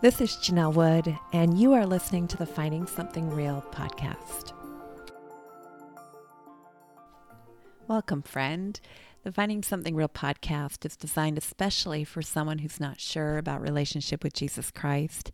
[0.00, 4.52] This is Janelle Wood, and you are listening to the Finding Something Real podcast.
[7.88, 8.78] Welcome, friend.
[9.24, 14.22] The Finding Something Real podcast is designed especially for someone who's not sure about relationship
[14.22, 15.32] with Jesus Christ.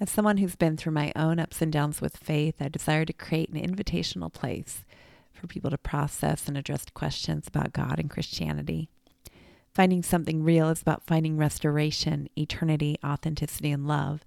[0.00, 3.12] As someone who's been through my own ups and downs with faith, I desire to
[3.12, 4.86] create an invitational place
[5.34, 8.88] for people to process and address questions about God and Christianity.
[9.74, 14.22] Finding something real is about finding restoration, eternity, authenticity, and love.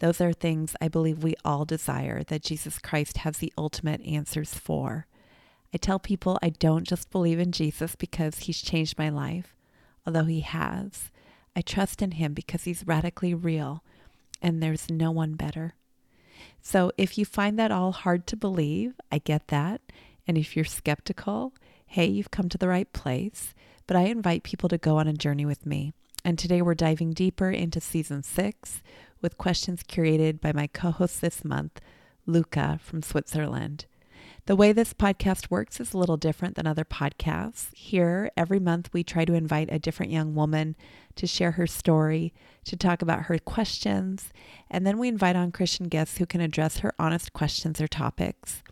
[0.00, 4.54] Those are things I believe we all desire that Jesus Christ has the ultimate answers
[4.54, 5.06] for.
[5.72, 9.54] I tell people I don't just believe in Jesus because he's changed my life,
[10.04, 11.10] although he has.
[11.54, 13.84] I trust in him because he's radically real
[14.42, 15.74] and there's no one better.
[16.62, 19.82] So if you find that all hard to believe, I get that.
[20.26, 21.52] And if you're skeptical,
[21.86, 23.54] hey, you've come to the right place
[23.90, 25.92] but I invite people to go on a journey with me.
[26.24, 28.82] And today we're diving deeper into season six
[29.20, 31.80] with questions curated by my co host this month,
[32.24, 33.86] Luca from Switzerland.
[34.46, 37.74] The way this podcast works is a little different than other podcasts.
[37.74, 40.76] Here, every month, we try to invite a different young woman
[41.16, 42.32] to share her story,
[42.66, 44.32] to talk about her questions,
[44.70, 48.62] and then we invite on Christian guests who can address her honest questions or topics.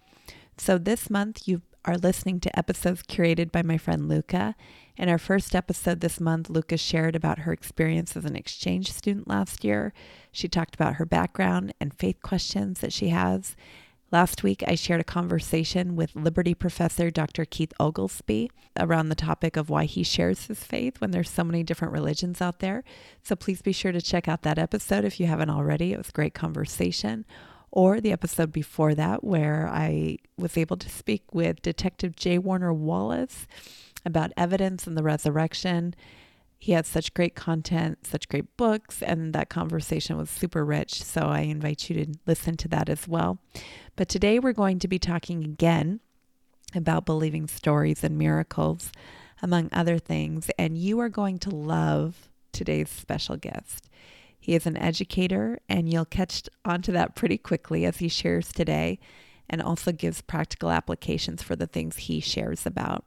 [0.57, 4.55] So this month, you are listening to episodes curated by my friend Luca,
[4.99, 9.27] in our first episode this month, Luca shared about her experience as an exchange student
[9.27, 9.95] last year.
[10.31, 13.57] She talked about her background and faith questions that she has.
[14.11, 17.47] Last week, I shared a conversation with Liberty professor Dr.
[17.47, 21.63] Keith Oglesby around the topic of why he shares his faith when there's so many
[21.63, 22.85] different religions out there.
[23.23, 25.95] So please be sure to check out that episode if you haven't already.
[25.95, 27.25] It was a great conversation.
[27.71, 32.39] Or the episode before that, where I was able to speak with Detective J.
[32.39, 33.47] Warner Wallace
[34.05, 35.95] about evidence and the resurrection.
[36.59, 41.03] He had such great content, such great books, and that conversation was super rich.
[41.05, 43.39] So I invite you to listen to that as well.
[43.97, 46.01] But today we're going to be talking again
[46.75, 48.91] about believing stories and miracles,
[49.41, 50.51] among other things.
[50.59, 53.89] And you are going to love today's special guest.
[54.49, 58.99] He is an educator, and you'll catch onto that pretty quickly as he shares today
[59.47, 63.05] and also gives practical applications for the things he shares about.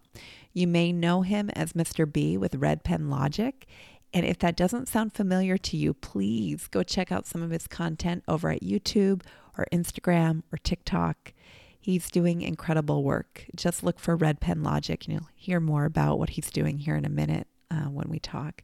[0.54, 2.06] You may know him as Mr.
[2.06, 3.66] B with Red Pen Logic.
[4.14, 7.66] And if that doesn't sound familiar to you, please go check out some of his
[7.66, 9.24] content over at YouTube
[9.58, 11.34] or Instagram or TikTok.
[11.80, 13.48] He's doing incredible work.
[13.56, 16.96] Just look for Red Pen Logic and you'll hear more about what he's doing here
[16.96, 18.62] in a minute uh, when we talk.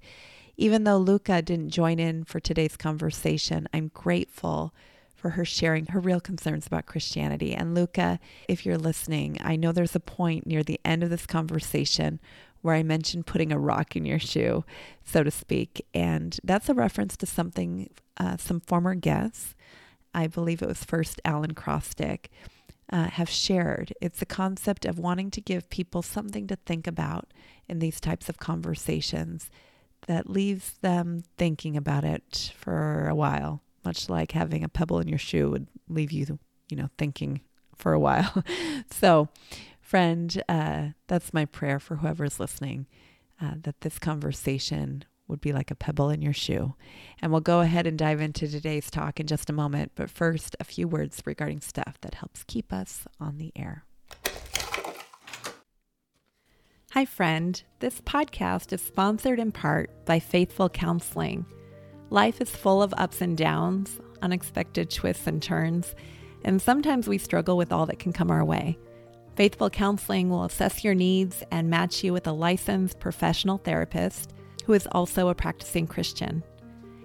[0.58, 4.74] Even though Luca didn't join in for today's conversation, I'm grateful
[5.16, 7.54] for her sharing her real concerns about Christianity.
[7.54, 11.28] And Luca, if you're listening, I know there's a point near the end of this
[11.28, 12.20] conversation
[12.62, 14.66] where I mentioned putting a rock in your shoe,
[15.06, 15.86] so to speak.
[15.94, 19.54] And that's a reference to something uh, some former guests,
[20.14, 22.30] I believe it was first Alan Crostick,
[22.92, 23.94] uh, have shared.
[24.02, 27.28] It's the concept of wanting to give people something to think about
[27.68, 29.52] in these types of conversations
[30.08, 35.08] that leaves them thinking about it for a while much like having a pebble in
[35.08, 36.38] your shoe would leave you,
[36.70, 37.40] you know, thinking
[37.76, 38.44] for a while.
[38.92, 39.30] so,
[39.80, 42.86] friend, uh, that's my prayer for whoever's listening
[43.42, 46.76] uh, that this conversation would be like a pebble in your shoe.
[47.22, 49.94] And we'll go ahead and dive into today's talk in just a moment.
[49.96, 53.86] But first, a few words regarding stuff that helps keep us on the air.
[56.92, 57.62] Hi, friend.
[57.80, 61.46] This podcast is sponsored in part by Faithful Counseling.
[62.12, 65.94] Life is full of ups and downs, unexpected twists and turns,
[66.46, 68.80] and sometimes we struggle with all that can come our way.
[69.36, 74.34] Faithful Counseling will assess your needs and match you with a licensed professional therapist
[74.64, 76.42] who is also a practicing Christian.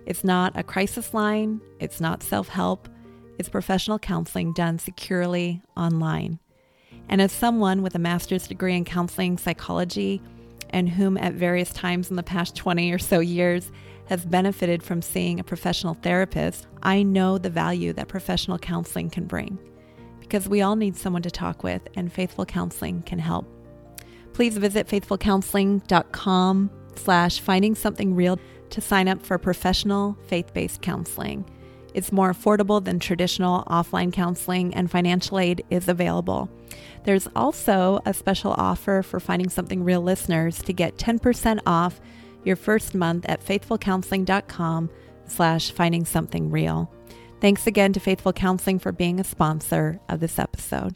[0.07, 2.89] It's not a crisis line, it's not self help,
[3.37, 6.39] it's professional counseling done securely online.
[7.09, 10.23] And as someone with a master's degree in counseling psychology,
[10.71, 13.71] and whom at various times in the past 20 or so years
[14.07, 19.27] has benefited from seeing a professional therapist, I know the value that professional counseling can
[19.27, 19.59] bring.
[20.21, 23.47] Because we all need someone to talk with, and Faithful Counseling can help.
[24.33, 28.39] Please visit faithfulcounseling.com slash finding something real
[28.71, 31.45] to sign up for professional faith-based counseling.
[31.95, 36.49] It's more affordable than traditional offline counseling, and financial aid is available.
[37.05, 42.01] There's also a special offer for Finding Something Real listeners to get 10% off
[42.45, 44.91] your first month at faithfulcounseling.com
[45.27, 46.93] slash finding something real.
[47.41, 50.95] Thanks again to Faithful Counseling for being a sponsor of this episode.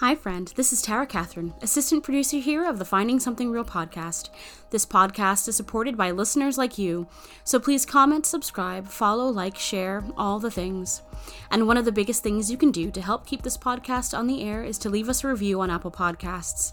[0.00, 0.52] Hi, friend.
[0.54, 4.30] This is Tara Catherine, assistant producer here of the Finding Something Real podcast.
[4.70, 7.08] This podcast is supported by listeners like you,
[7.42, 11.02] so please comment, subscribe, follow, like, share, all the things.
[11.50, 14.28] And one of the biggest things you can do to help keep this podcast on
[14.28, 16.72] the air is to leave us a review on Apple Podcasts.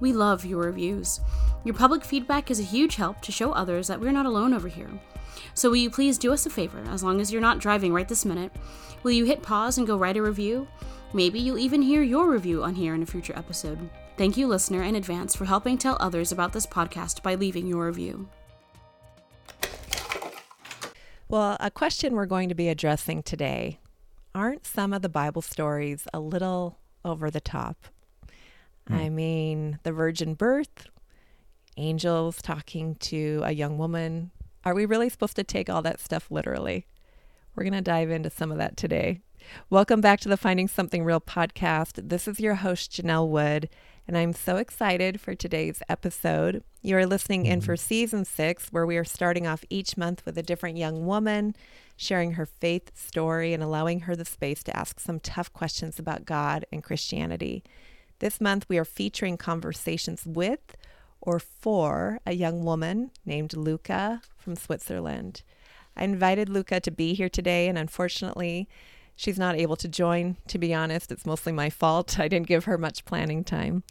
[0.00, 1.20] We love your reviews.
[1.64, 4.68] Your public feedback is a huge help to show others that we're not alone over
[4.68, 4.90] here.
[5.54, 8.08] So, will you please do us a favor, as long as you're not driving right
[8.08, 8.52] this minute?
[9.02, 10.68] Will you hit pause and go write a review?
[11.12, 13.90] Maybe you'll even hear your review on here in a future episode.
[14.16, 17.86] Thank you, listener, in advance for helping tell others about this podcast by leaving your
[17.86, 18.28] review.
[21.28, 23.80] Well, a question we're going to be addressing today
[24.34, 27.86] aren't some of the Bible stories a little over the top?
[28.90, 28.98] Mm.
[28.98, 30.88] I mean, the virgin birth,
[31.76, 34.30] angels talking to a young woman.
[34.64, 36.86] Are we really supposed to take all that stuff literally?
[37.54, 39.20] We're going to dive into some of that today.
[39.70, 42.08] Welcome back to the Finding Something Real podcast.
[42.08, 43.68] This is your host, Janelle Wood,
[44.06, 46.62] and I'm so excited for today's episode.
[46.82, 47.86] You are listening in for mm-hmm.
[47.86, 51.54] season six, where we are starting off each month with a different young woman,
[51.96, 56.24] sharing her faith story and allowing her the space to ask some tough questions about
[56.24, 57.64] God and Christianity.
[58.20, 60.76] This month, we are featuring conversations with
[61.20, 65.42] or for a young woman named Luca from Switzerland.
[65.96, 68.68] I invited Luca to be here today, and unfortunately,
[69.14, 70.36] she's not able to join.
[70.48, 72.18] To be honest, it's mostly my fault.
[72.20, 73.84] I didn't give her much planning time.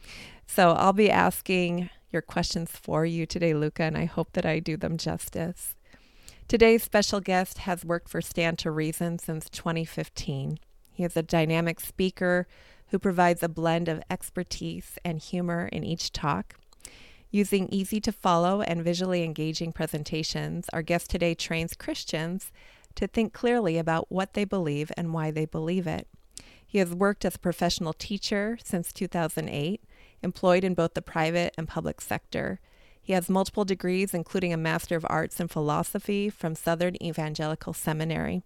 [0.45, 4.59] So I'll be asking your questions for you today, Luca, and I hope that I
[4.59, 5.75] do them justice.
[6.49, 10.59] Today's special guest has worked for Stand to Reason since 2015.
[10.93, 12.47] He is a dynamic speaker
[12.89, 16.55] who provides a blend of expertise and humor in each talk.
[17.29, 22.51] Using easy to follow and visually engaging presentations, our guest today trains Christians
[22.95, 26.07] to think clearly about what they believe and why they believe it.
[26.65, 29.81] He has worked as a professional teacher since 2008,
[30.21, 32.59] employed in both the private and public sector.
[33.01, 38.43] He has multiple degrees, including a Master of Arts in Philosophy from Southern Evangelical Seminary.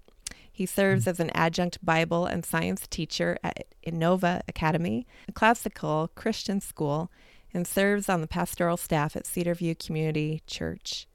[0.62, 6.62] He serves as an adjunct Bible and science teacher at Innova Academy, a classical Christian
[6.62, 7.10] school,
[7.52, 11.08] and serves on the pastoral staff at Cedarview Community Church.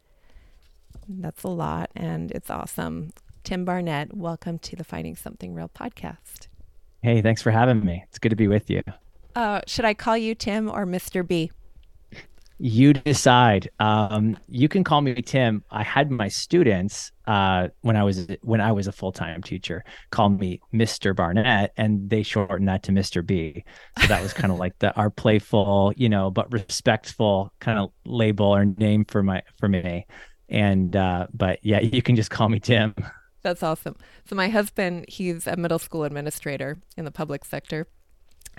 [1.08, 3.12] That's a lot, and it's awesome.
[3.44, 6.48] Tim Barnett, welcome to the Finding Something Real podcast.
[7.02, 8.02] Hey, thanks for having me.
[8.08, 8.82] It's good to be with you.
[9.36, 11.24] Uh, should I call you Tim or Mr.
[11.24, 11.52] B?
[12.58, 13.70] You decide.
[13.78, 15.62] Um, you can call me Tim.
[15.70, 19.84] I had my students uh, when I was when I was a full time teacher
[20.10, 21.14] call me Mr.
[21.14, 23.24] Barnett, and they shortened that to Mr.
[23.24, 23.64] B.
[24.00, 27.90] So that was kind of like the our playful, you know, but respectful kind of
[28.04, 30.06] label or name for my for me.
[30.48, 32.94] And uh, but yeah, you can just call me Tim.
[33.42, 33.96] That's awesome.
[34.28, 37.86] So my husband, he's a middle school administrator in the public sector.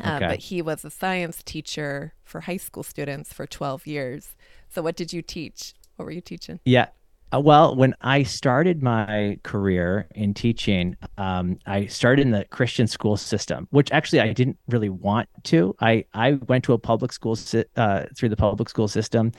[0.03, 0.27] Uh, okay.
[0.27, 4.35] But he was a science teacher for high school students for 12 years.
[4.69, 5.73] So, what did you teach?
[5.95, 6.59] What were you teaching?
[6.65, 6.87] Yeah.
[7.33, 12.87] Uh, well, when I started my career in teaching, um, I started in the Christian
[12.87, 15.75] school system, which actually I didn't really want to.
[15.81, 19.33] I, I went to a public school si- uh, through the public school system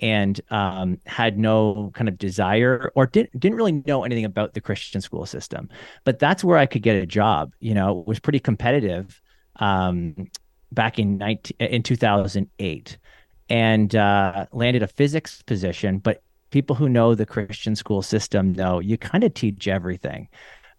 [0.00, 4.60] and um, had no kind of desire or didn't didn't really know anything about the
[4.60, 5.68] Christian school system.
[6.04, 7.52] But that's where I could get a job.
[7.60, 9.20] You know, it was pretty competitive
[9.58, 10.28] um,
[10.72, 12.98] back in 19, in 2008
[13.50, 15.98] and uh, landed a physics position.
[15.98, 20.28] But people who know the Christian school system know you kind of teach everything.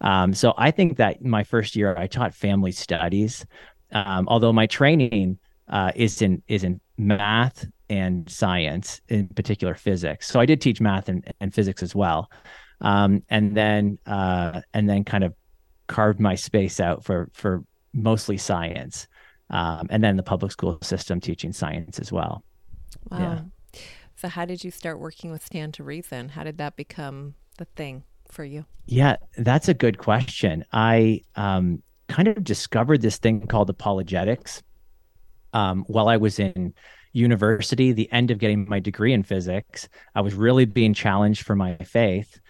[0.00, 3.44] Um, so I think that my first year I taught family studies,
[3.92, 5.38] um, although my training
[5.68, 10.28] uh, is in is in math and science, in particular physics.
[10.28, 12.30] So I did teach math and, and physics as well,
[12.80, 15.34] um, and then uh, and then kind of
[15.86, 19.06] carved my space out for for mostly science,
[19.50, 22.44] um, and then the public school system teaching science as well.
[23.10, 23.18] Wow.
[23.18, 23.80] Yeah.
[24.16, 26.28] So, how did you start working with Stand to Reason?
[26.28, 28.66] How did that become the thing for you?
[28.86, 30.64] Yeah, that's a good question.
[30.72, 34.62] I um, kind of discovered this thing called apologetics
[35.52, 36.74] um, while I was in
[37.12, 39.88] university, the end of getting my degree in physics.
[40.14, 42.40] I was really being challenged for my faith.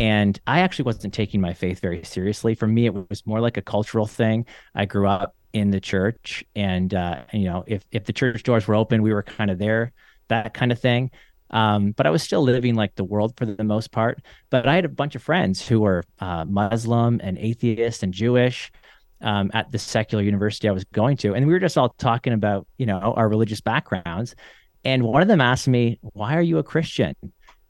[0.00, 2.54] And I actually wasn't taking my faith very seriously.
[2.54, 4.46] For me, it was more like a cultural thing.
[4.74, 8.66] I grew up in the church, and uh, you know, if if the church doors
[8.66, 9.92] were open, we were kind of there,
[10.28, 11.10] that kind of thing.
[11.50, 14.22] Um, but I was still living like the world for the most part.
[14.48, 18.72] But I had a bunch of friends who were uh, Muslim and atheist and Jewish
[19.20, 22.32] um, at the secular university I was going to, and we were just all talking
[22.32, 24.34] about you know our religious backgrounds.
[24.82, 27.14] And one of them asked me, "Why are you a Christian?"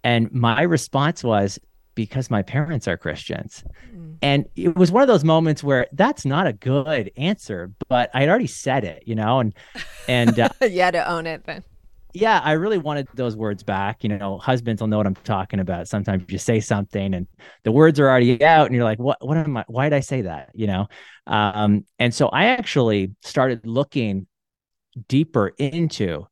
[0.05, 1.59] And my response was,
[2.01, 3.63] because my parents are Christians.
[3.95, 4.17] Mm.
[4.23, 8.21] And it was one of those moments where that's not a good answer, but I
[8.21, 9.55] had already said it, you know, and
[10.09, 11.63] and uh, had to own it then.
[12.15, 14.03] Yeah, I really wanted those words back.
[14.03, 15.89] You know, husbands will know what I'm talking about.
[15.89, 17.29] Sometimes you say something and
[17.63, 19.25] the words are already out, and you're like, "What?
[19.25, 19.65] What am I?
[19.69, 20.89] Why did I say that?" You know.
[21.27, 24.27] Um, and so I actually started looking
[25.07, 26.27] deeper into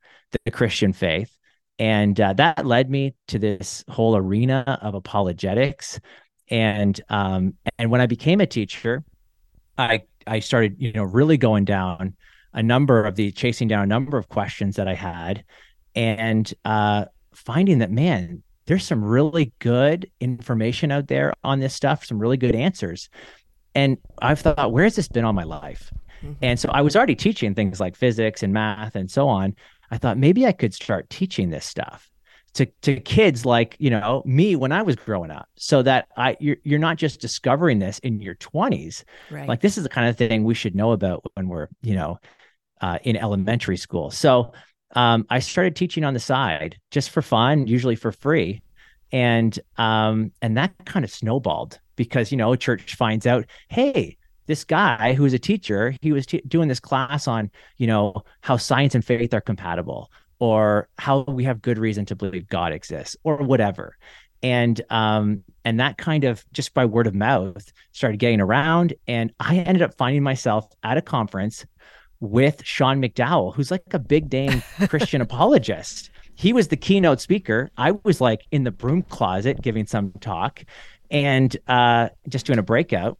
[0.45, 1.38] the Christian faith
[1.79, 6.01] and uh, that led me to this whole arena of apologetics.
[6.51, 9.05] And um, and when i became a teacher
[9.77, 12.15] i i started you know really going down
[12.53, 15.45] a number of the chasing down a number of questions that i had
[15.95, 22.05] and uh, finding that man there's some really good information out there on this stuff
[22.05, 23.09] some really good answers.
[23.75, 25.91] And i've thought where has this been all my life?
[26.23, 26.33] Mm-hmm.
[26.43, 29.55] and so i was already teaching things like physics and math and so on
[29.91, 32.11] I thought maybe I could start teaching this stuff
[32.55, 36.37] to to kids like you know me when I was growing up, so that I
[36.41, 39.05] you're you're not just discovering this in your 20s.
[39.31, 39.49] Right.
[39.49, 42.19] Like this is the kind of thing we should know about when we're you know
[42.81, 44.11] uh, in elementary school.
[44.11, 44.53] So
[44.95, 48.63] um, I started teaching on the side just for fun, usually for free,
[49.13, 54.18] and um, and that kind of snowballed because you know church finds out, hey,
[54.49, 58.15] this guy who was a teacher, he was t- doing this class on, you know,
[58.41, 62.73] how science and faith are compatible or how we have good reason to believe God
[62.73, 63.97] exists or whatever.
[64.43, 69.33] And um and that kind of just by word of mouth started getting around and
[69.39, 71.67] I ended up finding myself at a conference
[72.21, 76.11] with Sean McDowell, who's like a big name Christian apologist.
[76.35, 77.71] He was the keynote speaker.
[77.77, 80.65] I was like in the broom closet giving some talk
[81.11, 83.19] and uh, just doing a breakout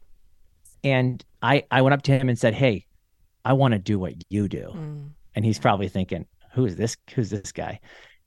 [0.85, 2.87] and I I went up to him and said, "Hey,
[3.45, 5.11] I want to do what you do." Mm.
[5.35, 6.97] And he's probably thinking, "Who is this?
[7.15, 7.81] Who's this guy?"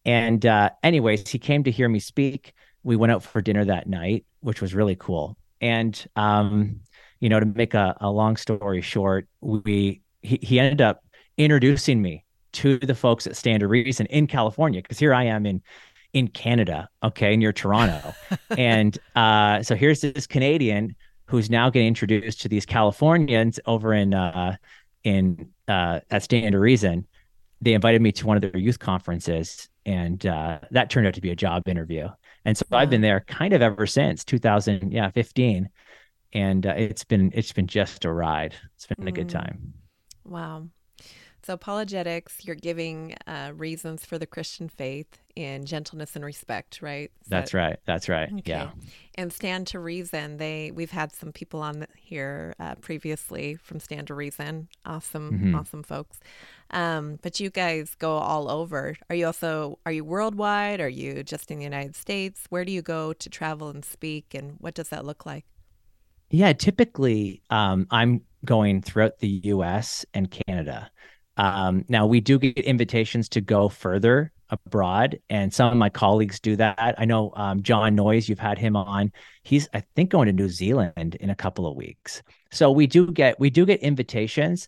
[0.06, 2.54] And uh, anyways, he came to hear me speak.
[2.84, 5.38] We went out for dinner that night, which was really cool.
[5.60, 6.82] And um,
[7.20, 11.04] you know, to make a, a long story short, we he, he ended up
[11.38, 15.46] introducing me to the folks at Stand to Reason in California because here I am
[15.46, 15.62] in
[16.14, 18.14] in Canada, okay, near Toronto.
[18.58, 20.96] and uh, so here's this Canadian
[21.32, 24.58] who's now getting introduced to these Californians over in uh,
[25.04, 27.08] in uh, at Stand to Reason.
[27.62, 31.22] They invited me to one of their youth conferences, and uh, that turned out to
[31.22, 32.10] be a job interview.
[32.44, 32.80] And so wow.
[32.80, 35.70] I've been there kind of ever since 2000, yeah, 15,
[36.34, 38.54] and uh, it's been it's been just a ride.
[38.76, 39.10] It's been mm.
[39.10, 39.34] a good mm.
[39.34, 39.74] time.
[40.26, 40.68] Wow.
[41.44, 47.12] So, apologetics, you're giving uh, reasons for the Christian faith in gentleness and respect, right?
[47.22, 47.58] Is That's that...
[47.58, 47.80] right.
[47.86, 48.30] That's right.
[48.32, 48.42] Okay.
[48.46, 48.70] Yeah.
[49.16, 54.08] And Stand to Reason, they we've had some people on here uh, previously from Stand
[54.08, 54.68] to Reason.
[54.86, 55.56] Awesome, mm-hmm.
[55.56, 56.20] awesome folks.
[56.70, 58.96] Um, but you guys go all over.
[59.10, 60.80] Are you also are you worldwide?
[60.80, 62.46] Are you just in the United States?
[62.50, 65.46] Where do you go to travel and speak, and what does that look like?
[66.30, 70.06] Yeah, typically um, I'm going throughout the U.S.
[70.14, 70.90] and Canada.
[71.38, 76.40] Um, now we do get invitations to go further abroad, and some of my colleagues
[76.40, 76.96] do that.
[76.98, 79.12] I know um, Jon Noyes, you've had him on.
[79.44, 82.22] He's I think going to New Zealand in a couple of weeks.
[82.52, 84.68] So we do get we do get invitations.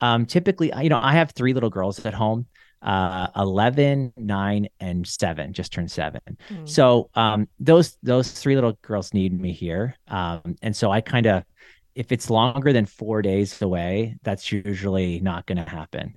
[0.00, 2.46] Um, typically, you know, I have three little girls at home.
[2.82, 6.68] Uh, 11 9 and 7 just turned 7 mm.
[6.68, 11.26] so um, those those three little girls need me here um, and so i kind
[11.26, 11.44] of
[11.94, 16.16] if it's longer than four days away, that's usually not going to happen.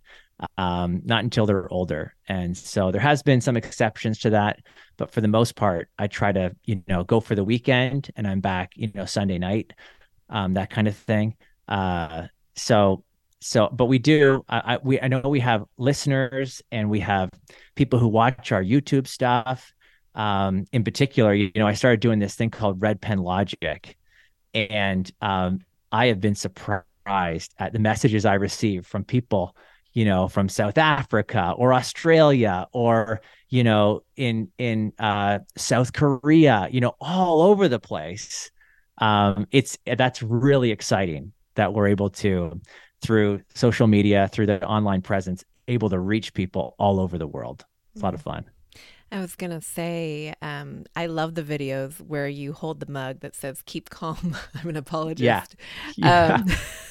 [0.58, 2.14] Um, not until they're older.
[2.28, 4.60] And so there has been some exceptions to that,
[4.98, 8.28] but for the most part, I try to, you know, go for the weekend and
[8.28, 9.72] I'm back, you know, Sunday night,
[10.30, 11.36] um, that kind of thing.
[11.70, 13.06] Uh, so,
[13.40, 17.30] so, but we do, I, we, I know we have listeners and we have
[17.76, 19.74] people who watch our YouTube stuff.
[20.16, 23.98] Um, in particular, you know, I started doing this thing called Red Pen Logic,
[24.56, 25.60] and um,
[25.92, 29.56] I have been surprised at the messages I receive from people,
[29.94, 36.68] you know, from South Africa or Australia or you know in in uh, South Korea,
[36.72, 38.50] you know, all over the place.
[38.98, 42.60] Um, it's that's really exciting that we're able to
[43.02, 47.66] through social media, through the online presence, able to reach people all over the world.
[47.94, 48.46] It's a lot of fun.
[49.16, 53.22] I was going to say, um, I love the videos where you hold the mug
[53.22, 54.36] that says, keep calm.
[54.54, 55.56] I'm an apologist.
[55.96, 56.44] Yeah.
[56.44, 56.44] yeah.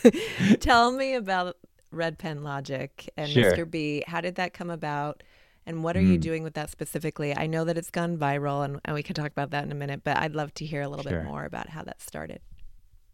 [0.03, 1.59] Um, tell me about
[1.91, 3.53] Red Pen Logic and sure.
[3.53, 3.71] Mr.
[3.71, 4.05] B.
[4.07, 5.23] How did that come about?
[5.67, 6.13] And what are mm.
[6.13, 7.37] you doing with that specifically?
[7.37, 9.75] I know that it's gone viral and, and, we can talk about that in a
[9.75, 11.21] minute, but I'd love to hear a little sure.
[11.21, 12.41] bit more about how that started.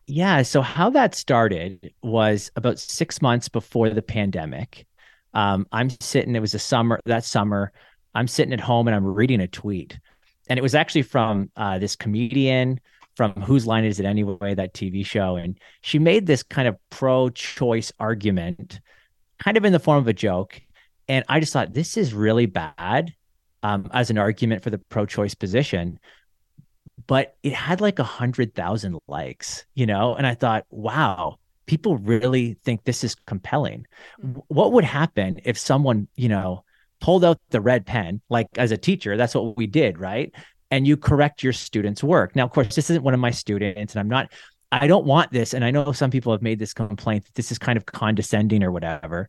[0.07, 0.43] Yeah.
[0.43, 4.87] So, how that started was about six months before the pandemic.
[5.35, 7.73] Um, I'm sitting, it was a summer, that summer.
[8.15, 9.99] I'm sitting at home and I'm reading a tweet.
[10.49, 12.81] and it was actually from uh, this comedian
[13.17, 15.37] from Whose Line Is It Anyway, that TV show.
[15.37, 18.81] And she made this kind of pro choice argument,
[19.39, 20.61] kind of in the form of a joke.
[21.07, 23.13] And I just thought, this is really bad
[23.63, 25.99] um, as an argument for the pro choice position.
[27.07, 30.15] But it had like a hundred thousand likes, you know?
[30.15, 31.37] And I thought, wow,
[31.67, 33.87] people really think this is compelling.
[34.23, 34.41] Mm-hmm.
[34.49, 36.65] What would happen if someone, you know,
[37.01, 40.33] pulled out the red pen, like as a teacher, that's what we did, right?
[40.71, 42.37] And you correct your students' work.
[42.37, 44.33] Now, of course, this isn't one of my students, and I'm not,
[44.71, 45.53] I don't want this.
[45.55, 48.63] And I know some people have made this complaint that this is kind of condescending
[48.63, 49.29] or whatever.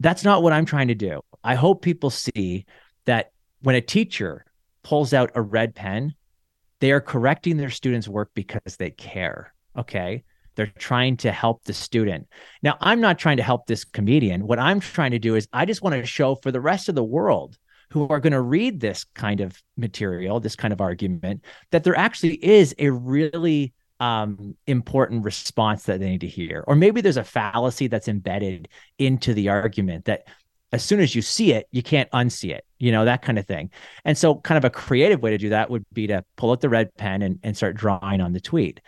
[0.00, 1.22] That's not what I'm trying to do.
[1.42, 2.66] I hope people see
[3.06, 3.30] that
[3.62, 4.44] when a teacher
[4.82, 6.14] pulls out a red pen,
[6.80, 9.54] they are correcting their students' work because they care.
[9.78, 10.24] Okay.
[10.54, 12.28] They're trying to help the student.
[12.62, 14.46] Now, I'm not trying to help this comedian.
[14.46, 16.94] What I'm trying to do is I just want to show for the rest of
[16.94, 17.58] the world
[17.90, 21.96] who are going to read this kind of material, this kind of argument, that there
[21.96, 26.64] actually is a really um, important response that they need to hear.
[26.66, 28.68] Or maybe there's a fallacy that's embedded
[28.98, 30.24] into the argument that
[30.72, 33.46] as soon as you see it, you can't unsee it, you know, that kind of
[33.46, 33.70] thing.
[34.04, 36.62] And so, kind of a creative way to do that would be to pull out
[36.62, 38.80] the red pen and, and start drawing on the tweet.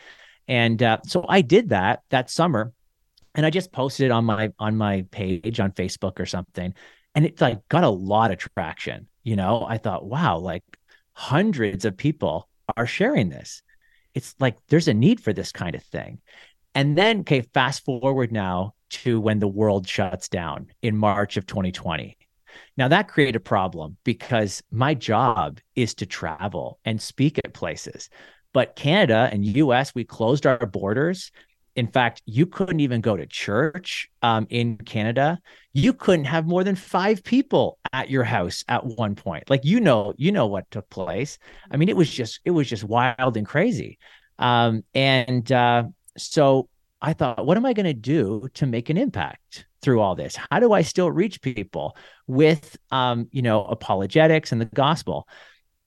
[0.49, 2.73] And uh, so I did that that summer,
[3.35, 6.75] and I just posted it on my on my page on Facebook or something,
[7.15, 9.09] and it like got a lot of traction.
[9.23, 10.65] You know, I thought, wow, like
[11.13, 13.63] hundreds of people are sharing this.
[14.15, 16.21] It's like there's a need for this kind of thing.
[16.75, 21.47] And then, okay, fast forward now to when the world shuts down in March of
[21.47, 22.17] 2020.
[22.77, 28.09] Now that created a problem because my job is to travel and speak at places.
[28.55, 31.31] But Canada and US, we closed our borders.
[31.77, 35.41] In fact, you couldn't even go to church um, in Canada.
[35.73, 39.51] You couldn't have more than five people at your house at one point.
[39.51, 41.37] Like you know, you know what took place.
[41.71, 43.99] I mean, it was just it was just wild and crazy.
[44.39, 45.85] Um, and uh,
[46.17, 46.69] so
[47.05, 50.39] I thought, what am I going to do to make an impact through all this?
[50.51, 51.97] How do I still reach people
[52.27, 55.29] with, um, you know, apologetics and the gospel?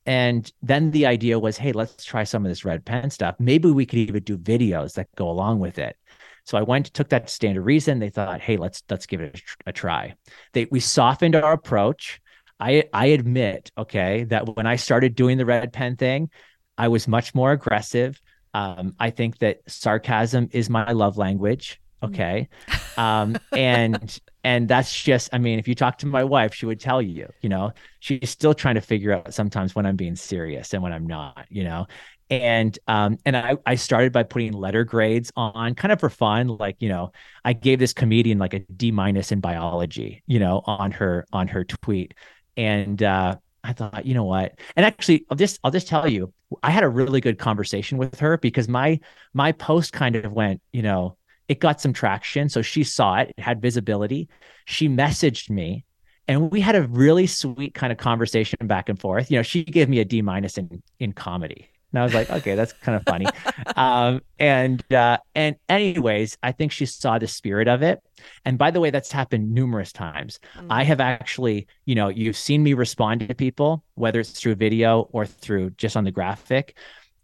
[0.08, 3.36] And then the idea was, hey, let's try some of this red pen stuff.
[3.40, 5.98] Maybe we could even do videos that go along with it.
[6.46, 8.00] So I went, took that to Stand to Reason.
[8.00, 10.16] They thought, hey, let's let's give it a, a try.
[10.54, 12.22] They we softened our approach.
[12.58, 16.30] I I admit, okay, that when I started doing the red pen thing,
[16.78, 18.20] I was much more aggressive.
[18.54, 21.82] Um, I think that sarcasm is my love language.
[22.04, 22.08] Mm.
[22.08, 22.50] Okay.
[22.96, 26.80] Um, and and that's just, I mean, if you talk to my wife, she would
[26.80, 30.74] tell you, you know, she's still trying to figure out sometimes when I'm being serious
[30.74, 31.88] and when I'm not, you know.
[32.30, 36.48] And um, and I, I started by putting letter grades on kind of for fun.
[36.48, 37.12] Like, you know,
[37.46, 41.48] I gave this comedian like a D minus in biology, you know, on her on
[41.50, 42.14] her tweet.
[42.58, 44.60] And uh I thought, you know what?
[44.76, 46.34] And actually, I'll just I'll just tell you,
[46.64, 49.00] I had a really good conversation with her because my
[49.34, 52.50] my post kind of went, you know, it got some traction.
[52.50, 54.30] So she saw it, it had visibility.
[54.66, 55.86] She messaged me
[56.28, 59.32] and we had a really sweet kind of conversation back and forth.
[59.32, 61.70] You know, she gave me a D minus in in comedy.
[61.94, 63.28] And I was like, okay, that's kind of funny.
[63.78, 68.02] um, and uh, and anyways, I think she saw the spirit of it.
[68.44, 70.40] And by the way, that's happened numerous times.
[70.58, 70.72] Mm-hmm.
[70.72, 75.08] I have actually, you know, you've seen me respond to people, whether it's through video
[75.14, 76.76] or through just on the graphic,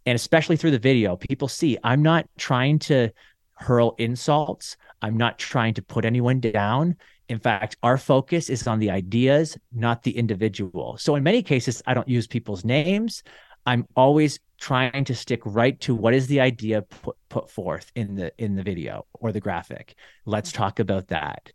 [0.06, 1.16] and especially through the video.
[1.16, 3.10] People see I'm not trying to
[3.56, 4.76] hurl insults.
[5.02, 6.96] I'm not trying to put anyone down.
[7.28, 10.96] In fact, our focus is on the ideas, not the individual.
[10.98, 13.22] So in many cases, I don't use people's names.
[13.66, 18.14] I'm always trying to stick right to what is the idea put, put forth in
[18.14, 19.94] the in the video or the graphic.
[20.26, 21.50] Let's talk about that.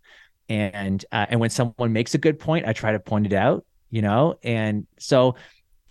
[0.48, 3.66] And uh, and when someone makes a good point, I try to point it out,
[3.92, 4.40] you know.
[4.44, 5.36] And so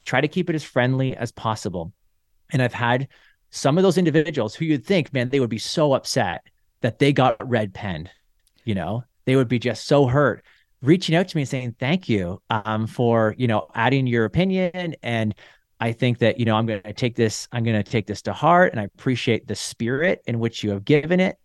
[0.05, 1.93] try to keep it as friendly as possible.
[2.53, 3.09] And I've had
[3.51, 6.47] some of those individuals who you'd think, man, they would be so upset
[6.81, 8.11] that they got red penned,
[8.65, 10.45] you know, they would be just so hurt
[10.83, 14.95] reaching out to me and saying thank you um, for you know adding your opinion
[15.03, 15.35] and
[15.81, 18.23] i think that you know i'm going to take this i'm going to take this
[18.23, 21.37] to heart and i appreciate the spirit in which you have given it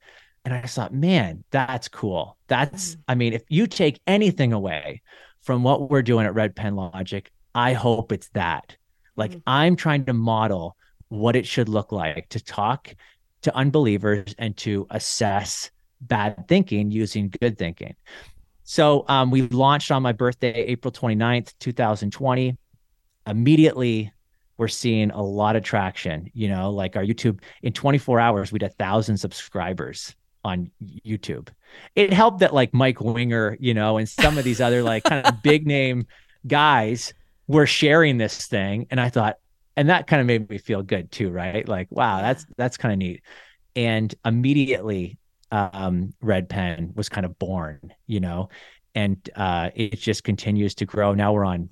[0.46, 3.02] and i just thought man that's cool that's mm-hmm.
[3.08, 5.02] i mean if you take anything away
[5.42, 8.76] from what we're doing at red pen logic i hope it's that
[9.16, 9.42] like mm-hmm.
[9.48, 10.76] i'm trying to model
[11.14, 12.96] what it should look like to talk
[13.44, 15.70] to unbelievers and to assess
[16.02, 17.96] bad thinking using good thinking.
[18.64, 22.58] So um, we launched on my birthday, April 29th, 2020.
[23.28, 24.12] Immediately,
[24.58, 26.32] we're seeing a lot of traction.
[26.34, 30.72] You know, like our YouTube, in 24 hours, we had a thousand subscribers on
[31.06, 31.50] YouTube.
[31.96, 35.26] It helped that like Mike Winger, you know, and some of these other like kind
[35.26, 36.08] of big name
[36.48, 37.14] guys
[37.48, 38.88] were sharing this thing.
[38.90, 39.38] And I thought,
[39.76, 41.68] and that kind of made me feel good too, right?
[41.68, 43.22] Like, wow, that's that's kind of neat.
[43.76, 45.18] And immediately,
[45.52, 48.50] um, Red Pen was kind of born, you know,
[48.96, 51.14] and uh, it just continues to grow.
[51.14, 51.70] Now we're on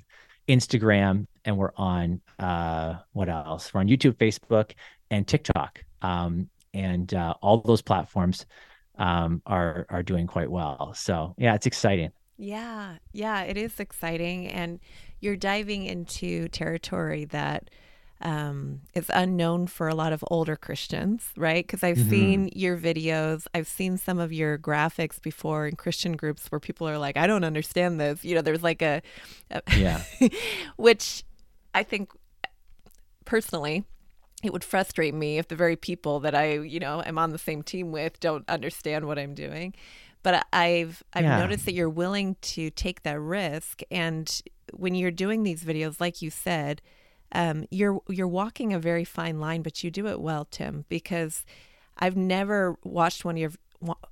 [0.47, 3.73] Instagram and we're on uh, what else?
[3.73, 4.71] We're on YouTube, Facebook,
[5.09, 8.45] and TikTok, um, and uh, all those platforms
[8.97, 10.93] um, are are doing quite well.
[10.95, 12.11] So yeah, it's exciting.
[12.37, 14.79] Yeah, yeah, it is exciting, and
[15.19, 17.69] you're diving into territory that
[18.21, 21.65] um, is unknown for a lot of older Christians, right?
[21.65, 22.09] Because I've mm-hmm.
[22.09, 26.87] seen your videos, I've seen some of your graphics before in Christian groups where people
[26.87, 29.01] are like, "I don't understand this." You know, there's like a,
[29.49, 30.03] a yeah,
[30.77, 31.23] which
[31.73, 32.11] I think
[33.25, 33.85] personally
[34.43, 37.37] it would frustrate me if the very people that I, you know, am on the
[37.37, 39.73] same team with don't understand what I'm doing.
[40.23, 41.39] But I've I've yeah.
[41.39, 46.21] noticed that you're willing to take that risk, and when you're doing these videos, like
[46.21, 46.81] you said,
[47.33, 50.85] um, you're you're walking a very fine line, but you do it well, Tim.
[50.89, 51.45] Because
[51.97, 53.51] I've never watched one of your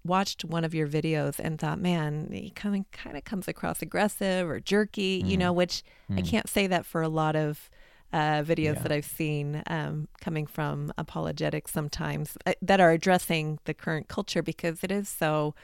[0.04, 3.82] watched one of your videos and thought, man, he kind of kind of comes across
[3.82, 5.30] aggressive or jerky, mm.
[5.30, 6.18] you know, which mm.
[6.18, 7.70] I can't say that for a lot of
[8.12, 8.82] uh, videos yeah.
[8.82, 14.42] that I've seen um, coming from apologetics sometimes uh, that are addressing the current culture
[14.42, 15.56] because it is so.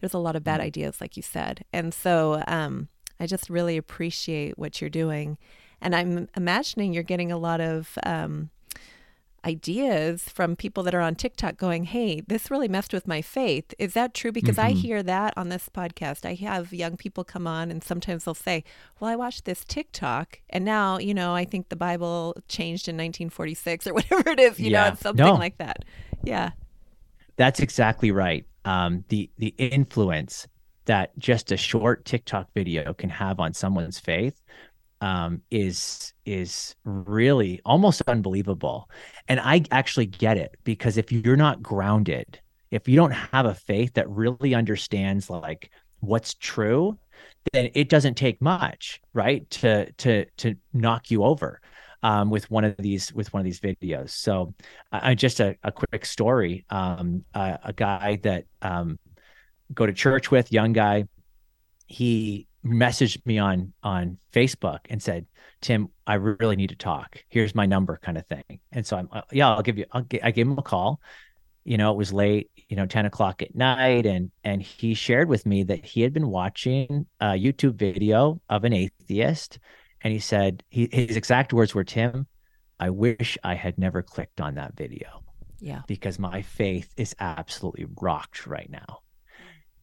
[0.00, 0.64] There's a lot of bad mm.
[0.64, 5.36] ideas, like you said, and so um, I just really appreciate what you're doing,
[5.80, 8.50] and I'm imagining you're getting a lot of um,
[9.44, 13.72] ideas from people that are on TikTok going, Hey, this really messed with my faith.
[13.78, 14.32] Is that true?
[14.32, 14.68] Because mm-hmm.
[14.68, 16.24] I hear that on this podcast.
[16.24, 18.64] I have young people come on and sometimes they'll say,
[18.98, 22.96] Well, I watched this TikTok and now, you know, I think the Bible changed in
[22.96, 24.82] 1946 or whatever it is, you yeah.
[24.82, 25.34] know, it's something no.
[25.34, 25.84] like that.
[26.22, 26.50] Yeah.
[27.36, 28.44] That's exactly right.
[28.66, 30.46] Um, the the influence
[30.84, 34.42] that just a short TikTok video can have on someone's faith
[35.00, 38.90] um, is is really almost unbelievable.
[39.28, 43.54] And I actually get it because if you're not grounded, if you don't have a
[43.54, 46.98] faith that really understands like what's true,
[47.52, 51.60] then it doesn't take much, right, to to to knock you over
[52.02, 54.10] um, with one of these with one of these videos.
[54.10, 54.54] So,
[54.92, 58.98] I uh, just a, a quick story: um, uh, a guy that um,
[59.72, 61.04] go to church with, young guy,
[61.86, 65.26] he messaged me on on Facebook and said,
[65.60, 67.24] "Tim, I really need to talk.
[67.28, 68.60] Here's my number," kind of thing.
[68.72, 69.86] And so I'm, uh, yeah, I'll give you.
[69.92, 71.00] I'll get, I gave him a call.
[71.64, 72.50] You know, it was late.
[72.68, 76.12] You know, ten o'clock at night, and and he shared with me that he had
[76.12, 79.58] been watching a YouTube video of an atheist,
[80.02, 82.26] and he said he, his exact words were, "Tim,
[82.78, 85.24] I wish I had never clicked on that video."
[85.60, 89.00] Yeah, because my faith is absolutely rocked right now.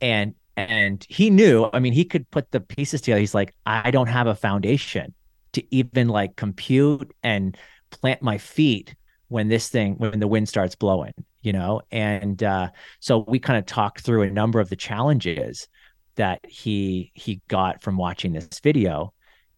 [0.02, 3.20] And and he knew i mean he could put the pieces together.
[3.20, 5.14] He's like i don't have a foundation
[5.54, 7.58] to even like compute and
[7.90, 8.96] plant my feet
[9.30, 11.14] when this thing when the wind starts blowing
[11.48, 11.82] you know?
[11.92, 15.70] And uh, so we kind of talked through a number of the challenges
[16.16, 19.14] that he he got from watching this video.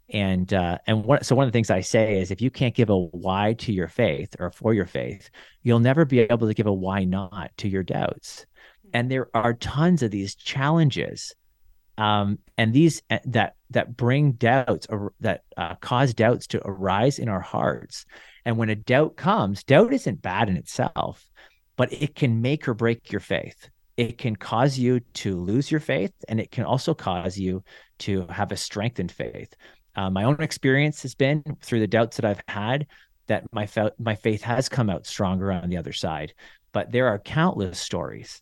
[0.08, 2.76] And uh, and what so one of the things I say is if you can't
[2.76, 5.32] give a why to your faith or for your faith,
[5.64, 8.46] you'll never be able to give a why not to your doubts
[8.93, 11.34] and there are tons of these challenges
[11.97, 17.19] um, and these uh, that that bring doubts or that uh, cause doubts to arise
[17.19, 18.06] in our hearts.
[18.45, 21.30] And when a doubt comes doubt isn't bad in itself
[21.80, 23.69] but it can make or break your faith.
[23.95, 27.63] It can cause you to lose your faith and it can also cause you
[27.99, 29.56] to have a strengthened faith.
[29.95, 32.86] Uh, my own experience has been through the doubts that i've had
[33.28, 33.65] that my,
[33.97, 36.34] my faith has come out stronger on the other side.
[36.73, 38.41] But there are countless stories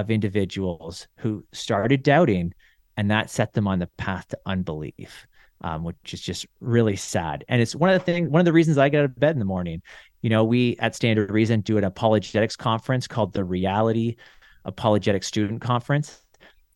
[0.00, 2.52] of individuals who started doubting
[2.96, 5.26] and that set them on the path to unbelief
[5.62, 7.44] um, which is just really sad.
[7.48, 9.34] And it's one of the things one of the reasons i get out of bed
[9.34, 9.82] in the morning.
[10.22, 14.16] You know we at Stand to Reason do an apologetics conference called the reality
[14.64, 16.22] apologetic student conference.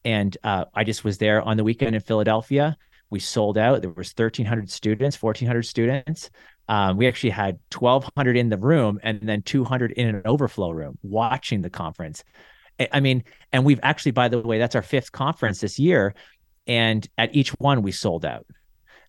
[0.04, 2.76] And uh, i just was there on the weekend in philadelphia.
[3.11, 3.83] We sold out.
[3.83, 6.30] There was 1300 students 1400 students.
[6.68, 10.96] Um, we actually had 1200 in the room and then 200 in an overflow room
[11.02, 12.22] watching the conference
[12.92, 16.14] I mean, and we've actually, by the way, that's our fifth conference this year,
[16.66, 18.46] and at each one we sold out.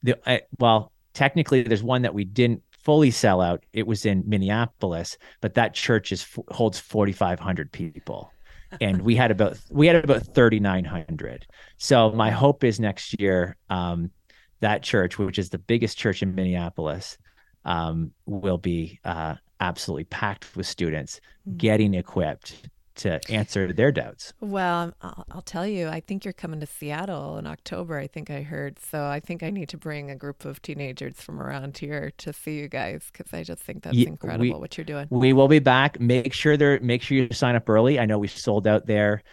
[0.04, 3.64] The uh, well, technically, there's one that we didn't fully sell out.
[3.74, 8.32] It was in Minneapolis, but that church is holds 4,500 people,
[8.80, 11.46] and we had about we had about 3,900.
[11.78, 14.12] So my hope is next year um,
[14.60, 17.18] that church, which is the biggest church in Minneapolis,
[17.66, 21.58] um, will be uh, absolutely packed with students mm-hmm.
[21.58, 22.70] getting equipped
[23.02, 24.34] to answer their doubts.
[24.40, 27.98] Well, I'll, I'll, tell you, I think you're coming to Seattle in October.
[27.98, 28.80] I think I heard.
[28.80, 32.34] So I think I need to bring a group of teenagers from around here to
[32.34, 35.08] see you guys because I just think that's yeah, incredible we, what you're doing.
[35.10, 36.00] We will be back.
[36.00, 36.80] Make sure there.
[36.80, 38.00] Make sure you sign up early.
[38.00, 39.24] I know we sold out there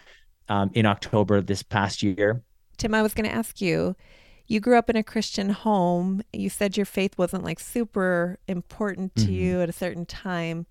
[0.49, 2.41] um, in October this past year.
[2.77, 3.95] Tim, I was going to ask you.
[4.47, 6.23] You grew up in a Christian home.
[6.33, 9.31] You said your faith wasn't like super important to mm-hmm.
[9.31, 10.65] you at a certain time.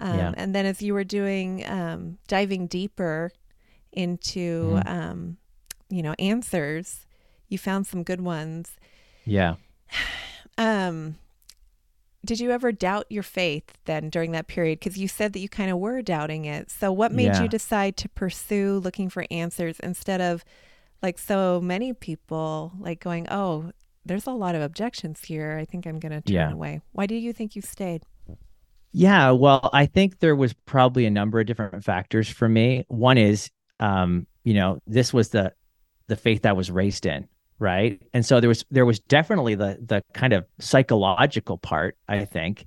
[0.00, 0.32] Um, yeah.
[0.36, 3.30] And then as you were doing, um, diving deeper
[3.92, 4.88] into, mm-hmm.
[4.88, 5.36] um,
[5.88, 7.06] you know, answers,
[7.48, 8.72] you found some good ones.
[9.24, 9.54] Yeah.
[10.58, 11.16] Um,
[12.22, 14.78] did you ever doubt your faith then during that period?
[14.78, 16.70] Because you said that you kind of were doubting it.
[16.70, 17.42] So what made yeah.
[17.42, 20.44] you decide to pursue looking for answers instead of
[21.02, 23.72] like so many people like going, oh,
[24.04, 25.56] there's a lot of objections here.
[25.58, 26.52] I think I'm going to turn yeah.
[26.52, 26.82] away.
[26.92, 28.02] Why do you think you stayed?
[28.92, 32.84] Yeah, well, I think there was probably a number of different factors for me.
[32.88, 35.52] One is, um, you know, this was the
[36.08, 37.28] the faith I was raised in,
[37.60, 38.02] right?
[38.12, 42.64] And so there was there was definitely the the kind of psychological part, I think,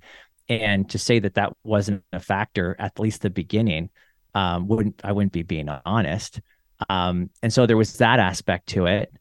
[0.48, 3.90] and to say that that wasn't a factor at least the beginning,
[4.34, 6.40] um, wouldn't I wouldn't be being honest.
[6.88, 9.12] Um, and so there was that aspect to it.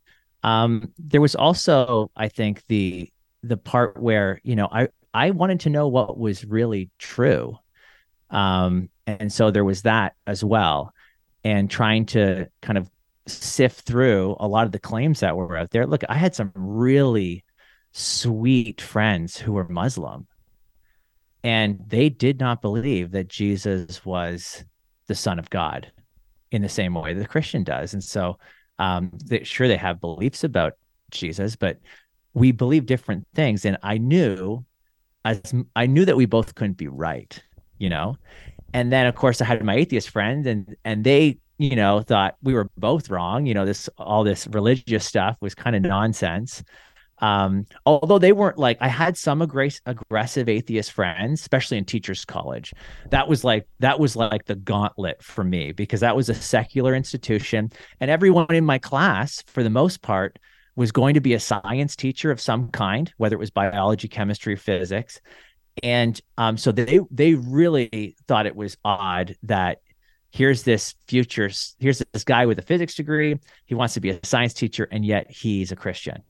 [0.41, 3.09] Um, there was also, I think, the
[3.43, 7.58] the part where you know I I wanted to know what was really true.
[8.30, 10.93] Um, and so there was that as well.
[11.43, 12.89] And trying to kind of
[13.28, 15.86] sift through a lot of the claims that were out there.
[15.86, 17.43] Look, I had some really
[17.91, 20.28] sweet friends who were Muslim,
[21.43, 24.63] and they did not believe that Jesus was
[25.08, 25.91] the Son of God
[26.52, 27.93] in the same way the Christian does.
[27.93, 28.38] And so,
[28.80, 30.73] um, they, sure, they have beliefs about
[31.12, 31.80] Jesus, but
[32.34, 33.65] we believe different things.
[33.65, 34.65] And I knew
[35.25, 35.41] as
[35.75, 37.41] I knew that we both couldn't be right,
[37.77, 38.17] you know.
[38.73, 42.36] And then of course I had my atheist friend and and they, you know, thought
[42.41, 46.63] we were both wrong, you know, this all this religious stuff was kind of nonsense.
[47.19, 52.25] Um, although they weren't like I had some aggressive, aggressive atheist friends, especially in teachers
[52.25, 52.73] college.
[53.12, 56.95] That was like that was like the gauntlet for me because that was a secular
[56.95, 60.38] institution and everyone in my class for the most part
[60.75, 64.55] was going to be a science teacher of some kind, whether it was biology, chemistry,
[64.55, 65.21] physics.
[65.81, 69.79] And um, so they they really thought it was odd that
[70.31, 73.39] here's this future here's this guy with a physics degree.
[73.65, 76.23] He wants to be a science teacher and yet he's a christian.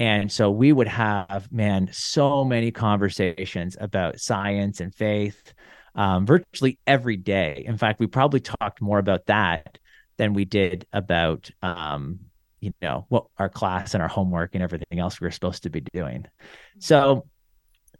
[0.00, 5.52] And so we would have man so many conversations about science and faith
[5.94, 7.64] um, virtually every day.
[7.66, 9.78] In fact we probably talked more about that
[10.16, 12.20] than we did about um,
[12.60, 15.70] you know what our class and our homework and everything else we were supposed to
[15.70, 16.26] be doing.
[16.78, 17.26] So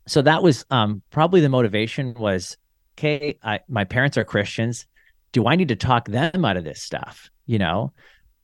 [0.07, 2.57] so that was um probably the motivation was
[2.97, 4.87] okay I, my parents are christians.
[5.33, 7.31] Do i need to talk them out of this stuff?
[7.47, 7.93] You know?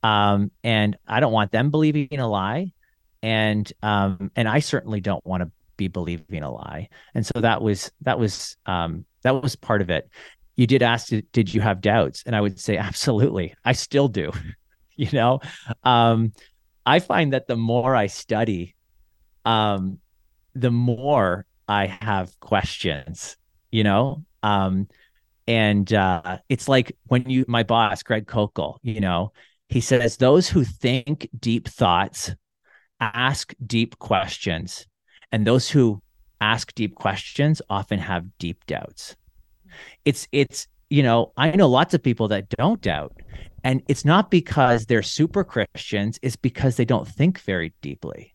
[0.03, 2.71] Um and i don't want them believing a lie.
[3.21, 6.89] And um and i certainly don't want to be believing a lie.
[7.13, 10.09] And so that was that was um that was part of it.
[10.55, 12.23] You did ask did you have doubts?
[12.25, 13.55] And i would say absolutely.
[13.65, 14.31] I still do
[15.03, 15.39] you know?
[15.83, 16.33] Um
[16.85, 18.75] i find that the more i study
[19.43, 19.99] um
[20.53, 23.37] the more i have questions
[23.71, 24.23] you know?
[24.43, 24.87] Um
[25.47, 29.31] and uh it's like when you my boss greg koukl you know
[29.69, 32.33] he says those who think deep thoughts
[32.99, 34.87] ask deep questions
[35.31, 36.01] and those who
[36.41, 39.15] ask deep questions often have deep doubts.
[40.05, 43.11] It's it's you know i know lots of people that don't doubt
[43.65, 48.33] and it's not because they're super Christians, it's because they don't think very deeply.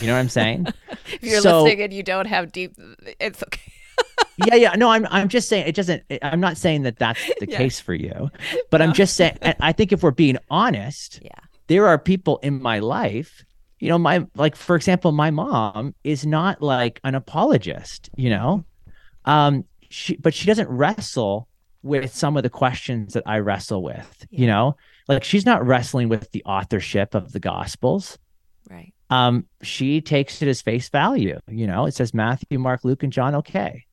[0.00, 0.68] You know what I'm saying?
[1.06, 2.74] if you're so, listening and you don't have deep,
[3.18, 3.72] it's okay.
[4.46, 4.74] yeah, yeah.
[4.76, 6.04] No, I'm I'm just saying it doesn't.
[6.22, 7.56] I'm not saying that that's the yeah.
[7.56, 8.30] case for you,
[8.70, 8.84] but no.
[8.84, 9.36] I'm just saying.
[9.42, 13.44] I think if we're being honest, yeah, there are people in my life.
[13.80, 18.10] You know, my like for example, my mom is not like an apologist.
[18.16, 18.64] You know,
[19.24, 21.48] um, she but she doesn't wrestle
[21.82, 24.40] with some of the questions that I wrestle with, yeah.
[24.40, 28.18] you know, like she's not wrestling with the authorship of the gospels.
[28.68, 28.92] Right.
[29.10, 33.12] Um, she takes it as face value, you know, it says Matthew, Mark, Luke, and
[33.12, 33.34] John.
[33.36, 33.86] Okay.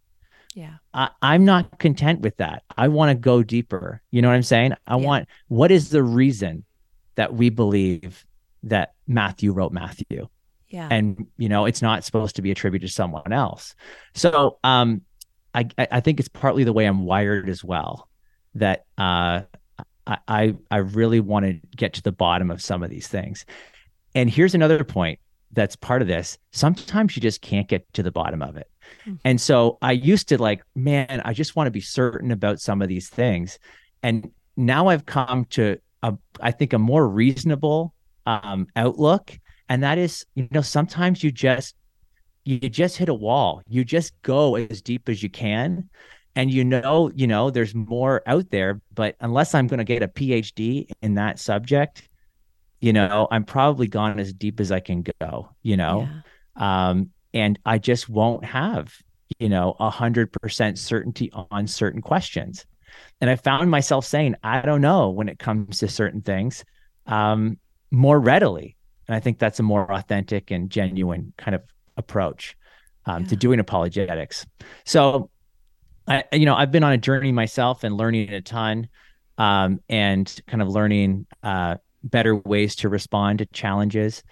[0.55, 0.75] Yeah.
[0.93, 2.63] I, I'm not content with that.
[2.75, 4.01] I want to go deeper.
[4.09, 4.73] You know what I'm saying?
[4.87, 5.05] I yeah.
[5.05, 6.63] want what is the reason
[7.15, 8.25] that we believe
[8.63, 10.27] that Matthew wrote Matthew?
[10.69, 10.87] Yeah.
[10.89, 13.75] And you know, it's not supposed to be attributed to someone else.
[14.13, 15.01] So um
[15.55, 18.09] I I think it's partly the way I'm wired as well
[18.55, 19.41] that uh,
[20.27, 23.45] I I really want to get to the bottom of some of these things.
[24.13, 25.19] And here's another point
[25.51, 26.37] that's part of this.
[26.51, 28.69] Sometimes you just can't get to the bottom of it.
[29.01, 29.15] Mm-hmm.
[29.23, 32.81] And so I used to like, man, I just want to be certain about some
[32.81, 33.57] of these things.
[34.03, 37.93] and now I've come to a, I think a more reasonable
[38.25, 39.37] um, outlook,
[39.69, 41.75] and that is, you know, sometimes you just
[42.45, 43.61] you just hit a wall.
[43.67, 45.89] You just go as deep as you can,
[46.35, 48.81] and you know, you know, there's more out there.
[48.93, 52.07] But unless I'm going to get a PhD in that subject,
[52.79, 55.49] you know, I'm probably gone as deep as I can go.
[55.63, 56.07] You know,
[56.55, 56.89] yeah.
[56.89, 58.93] um, and I just won't have,
[59.39, 62.65] you know, a hundred percent certainty on certain questions.
[63.19, 66.63] And I found myself saying, I don't know when it comes to certain things
[67.07, 67.57] um,
[67.91, 68.75] more readily.
[69.07, 71.61] And I think that's a more authentic and genuine kind of
[71.97, 72.55] approach
[73.05, 73.29] um, yeah.
[73.29, 74.45] to doing apologetics.
[74.85, 75.29] So,
[76.07, 78.87] I, you know, I've been on a journey myself and learning a ton
[79.37, 84.23] um, and kind of learning uh, better ways to respond to challenges.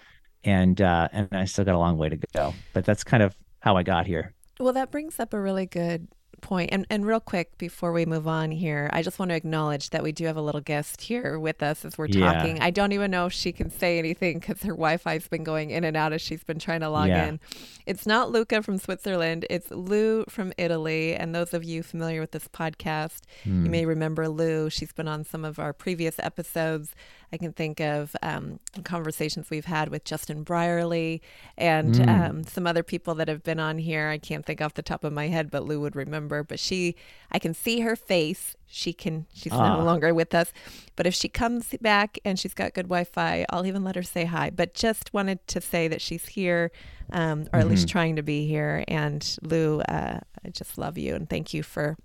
[0.44, 3.36] And, uh, and I still got a long way to go, but that's kind of
[3.60, 4.34] how I got here.
[4.60, 6.06] Well, that brings up a really good
[6.40, 6.70] point.
[6.72, 10.02] And, and real quick before we move on here, I just want to acknowledge that
[10.02, 12.32] we do have a little guest here with us as we're yeah.
[12.32, 12.60] talking.
[12.60, 15.70] I don't even know if she can say anything because her Wi Fi's been going
[15.70, 17.26] in and out as she's been trying to log yeah.
[17.26, 17.40] in.
[17.86, 21.14] It's not Luca from Switzerland, it's Lou from Italy.
[21.14, 23.46] And those of you familiar with this podcast, mm.
[23.46, 23.70] you hmm.
[23.70, 24.70] may remember Lou.
[24.70, 26.94] She's been on some of our previous episodes.
[27.34, 31.20] I can think of um, conversations we've had with Justin Brierley
[31.58, 32.08] and mm.
[32.08, 34.08] um, some other people that have been on here.
[34.08, 36.44] I can't think off the top of my head, but Lou would remember.
[36.44, 36.94] But she,
[37.32, 38.54] I can see her face.
[38.68, 39.78] She can, she's ah.
[39.78, 40.52] no longer with us.
[40.94, 44.04] But if she comes back and she's got good Wi Fi, I'll even let her
[44.04, 44.50] say hi.
[44.50, 46.70] But just wanted to say that she's here,
[47.10, 47.56] um, or mm-hmm.
[47.56, 47.92] at least mm-hmm.
[47.92, 48.84] trying to be here.
[48.86, 51.96] And Lou, uh, I just love you and thank you for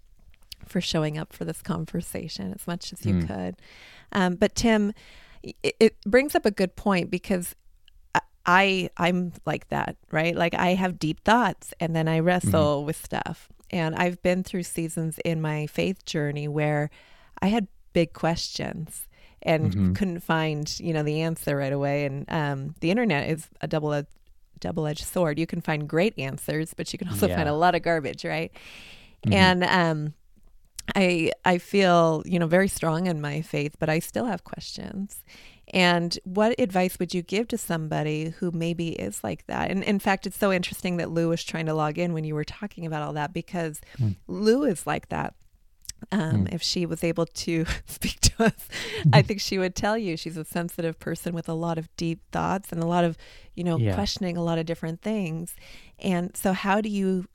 [0.67, 3.27] for showing up for this conversation as much as you mm.
[3.27, 3.55] could.
[4.11, 4.93] Um, but Tim,
[5.43, 7.55] it, it brings up a good point because
[8.45, 10.35] I I'm like that, right?
[10.35, 12.87] Like I have deep thoughts and then I wrestle mm-hmm.
[12.87, 13.49] with stuff.
[13.69, 16.89] And I've been through seasons in my faith journey where
[17.39, 19.07] I had big questions
[19.43, 19.93] and mm-hmm.
[19.93, 22.05] couldn't find, you know, the answer right away.
[22.05, 24.03] And um, the internet is a double
[24.59, 25.37] double edged sword.
[25.37, 27.35] You can find great answers, but you can also yeah.
[27.35, 28.51] find a lot of garbage, right?
[29.25, 29.33] Mm-hmm.
[29.33, 30.13] And um,
[30.95, 35.23] I I feel, you know, very strong in my faith, but I still have questions.
[35.71, 39.69] And what advice would you give to somebody who maybe is like that?
[39.69, 42.33] And in fact, it's so interesting that Lou was trying to log in when you
[42.33, 44.15] were talking about all that because mm.
[44.27, 45.35] Lou is like that.
[46.11, 46.53] Um, mm.
[46.53, 48.67] If she was able to speak to us,
[49.13, 52.21] I think she would tell you she's a sensitive person with a lot of deep
[52.31, 53.17] thoughts and a lot of,
[53.53, 53.93] you know, yeah.
[53.93, 55.55] questioning a lot of different things.
[55.99, 57.27] And so, how do you,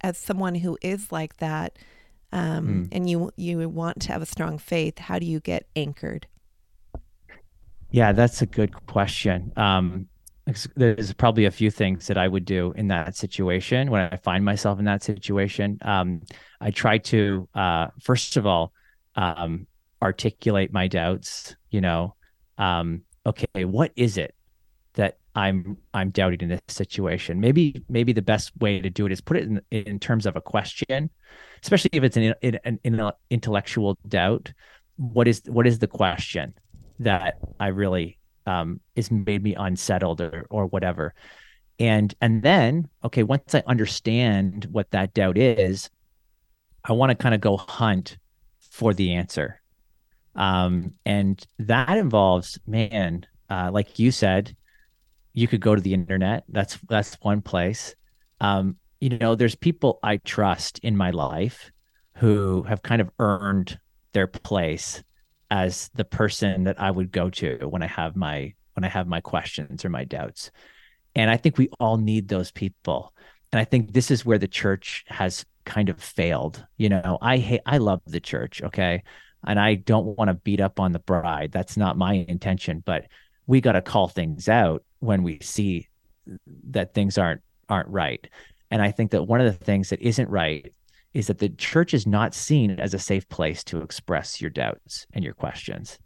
[0.00, 1.78] as someone who is like that,
[2.36, 2.88] um, mm.
[2.92, 6.26] and you you want to have a strong faith, how do you get anchored?
[7.90, 9.52] Yeah, that's a good question.
[9.56, 10.08] Um,
[10.76, 14.44] there's probably a few things that I would do in that situation when I find
[14.44, 15.78] myself in that situation.
[15.80, 16.22] Um,
[16.60, 18.72] I try to uh, first of all
[19.14, 19.66] um,
[20.02, 21.56] articulate my doubts.
[21.70, 22.16] You know,
[22.58, 24.34] um, okay, what is it
[24.96, 27.40] that I'm I'm doubting in this situation?
[27.40, 30.36] Maybe maybe the best way to do it is put it in in terms of
[30.36, 31.10] a question
[31.62, 34.52] especially if it's an, an, an intellectual doubt.
[34.96, 36.54] What is what is the question
[37.00, 41.12] that I really um, is made me unsettled or or whatever,
[41.78, 45.90] and and then okay, once I understand what that doubt is,
[46.84, 48.16] I want to kind of go hunt
[48.70, 49.60] for the answer,
[50.34, 54.56] um, and that involves man, uh, like you said,
[55.36, 56.44] you could go to the internet.
[56.48, 57.94] That's that's one place.
[58.40, 61.70] Um, you know, there's people I trust in my life
[62.16, 63.78] who have kind of earned
[64.14, 65.04] their place
[65.50, 69.06] as the person that I would go to when I have my when I have
[69.06, 70.50] my questions or my doubts.
[71.14, 73.12] And I think we all need those people.
[73.52, 76.64] And I think this is where the church has kind of failed.
[76.78, 79.02] You know, I hate I love the church, okay?
[79.46, 81.52] And I don't want to beat up on the bride.
[81.52, 83.04] That's not my intention, but
[83.46, 85.88] we got to call things out when we see
[86.70, 88.26] that things aren't aren't right.
[88.70, 90.72] And I think that one of the things that isn't right
[91.14, 95.06] is that the church is not seen as a safe place to express your doubts
[95.12, 95.98] and your questions.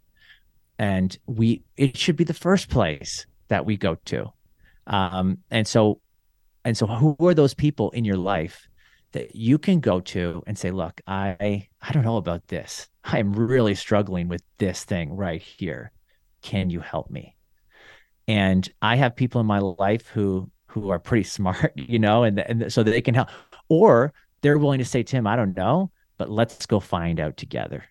[0.79, 4.31] And we it should be the first place that we go to.
[4.87, 5.99] Um, and so
[6.63, 8.67] and so who are those people in your life
[9.11, 12.87] that you can go to and say, look, I I don't know about this.
[13.03, 15.91] I'm really struggling with this thing right here.
[16.41, 17.35] Can you help me?
[18.31, 22.39] And I have people in my life who who are pretty smart, you know, and,
[22.39, 23.27] and so they can help.
[23.67, 27.83] Or they're willing to say, Tim, I don't know, but let's go find out together,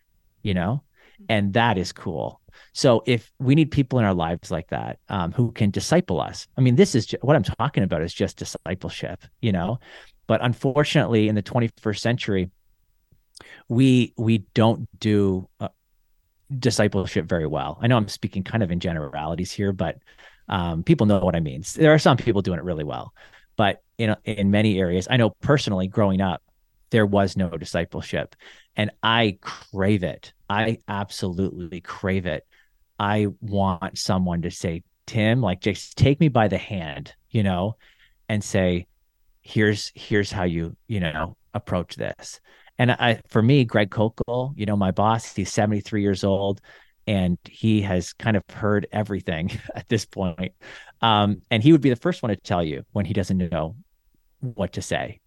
[0.42, 0.82] you know?
[1.20, 1.24] Mm-hmm.
[1.28, 2.40] And that is cool.
[2.72, 6.48] So if we need people in our lives like that um, who can disciple us,
[6.56, 9.78] I mean, this is just, what I'm talking about is just discipleship, you know?
[10.26, 12.50] But unfortunately, in the 21st century,
[13.68, 15.68] we we don't do uh,
[16.58, 17.78] discipleship very well.
[17.82, 19.98] I know I'm speaking kind of in generalities here, but
[20.50, 21.62] um, people know what I mean.
[21.74, 23.14] There are some people doing it really well,
[23.56, 26.42] but in in many areas, I know personally, growing up,
[26.90, 28.36] there was no discipleship,
[28.76, 30.32] and I crave it.
[30.50, 32.46] I absolutely crave it.
[32.98, 37.76] I want someone to say, Tim, like just take me by the hand, you know,
[38.28, 38.86] and say,
[39.42, 42.40] here's here's how you you know approach this
[42.78, 46.60] and i for me greg koukl you know my boss he's 73 years old
[47.10, 50.52] and he has kind of heard everything at this point.
[51.00, 53.74] Um, and he would be the first one to tell you when he doesn't know
[54.40, 55.20] what to say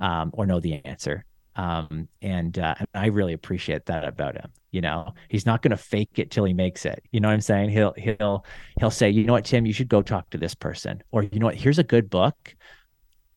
[0.00, 1.24] um, or know the answer.
[1.56, 5.14] Um, and, uh, and i really appreciate that about him you know?
[5.28, 7.02] He's not going to fake it till he makes it.
[7.10, 7.70] You know what i'm saying?
[7.70, 8.44] He'll he'll
[8.78, 9.66] he'll say you know what tim?
[9.66, 11.02] You should go talk to this person.
[11.10, 11.56] Or you know what?
[11.56, 12.54] Here's a good book.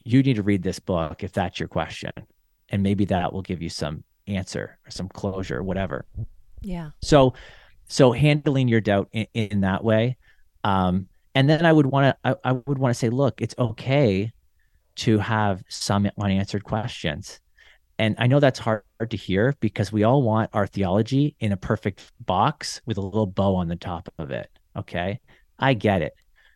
[0.03, 2.11] You need to read this book if that's your question.
[2.69, 6.05] And maybe that will give you some answer or some closure or whatever.
[6.61, 6.91] Yeah.
[7.01, 7.33] So
[7.87, 10.17] so handling your doubt in, in that way
[10.63, 13.55] um and then i would want to I, I would want to say look it's
[13.57, 14.31] okay
[14.95, 17.39] to have some unanswered questions.
[17.99, 21.57] And i know that's hard to hear because we all want our theology in a
[21.57, 25.19] perfect box with a little bow on the top of it okay?
[25.59, 26.13] I get it.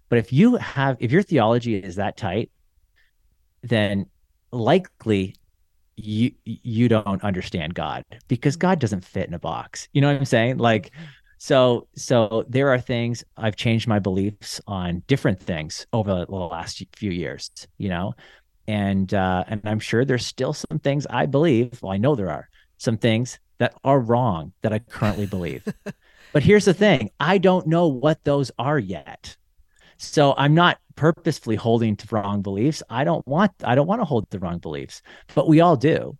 [0.09, 2.51] But if you have if your theology is that tight
[3.61, 4.05] then
[4.51, 5.35] likely
[5.95, 9.87] you you don't understand God because God doesn't fit in a box.
[9.93, 10.57] You know what I'm saying?
[10.57, 10.91] Like
[11.37, 16.83] so so there are things I've changed my beliefs on different things over the last
[16.95, 18.13] few years, you know.
[18.67, 22.31] And uh and I'm sure there's still some things I believe, well I know there
[22.31, 25.63] are some things that are wrong that I currently believe.
[26.33, 29.35] but here's the thing, I don't know what those are yet.
[29.97, 32.81] So I'm not purposefully holding to wrong beliefs.
[32.89, 35.03] I don't want I don't want to hold the wrong beliefs,
[35.35, 36.17] but we all do.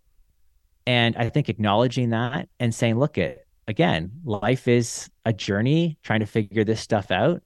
[0.86, 6.20] And I think acknowledging that and saying, look it again, life is a journey trying
[6.20, 7.42] to figure this stuff out.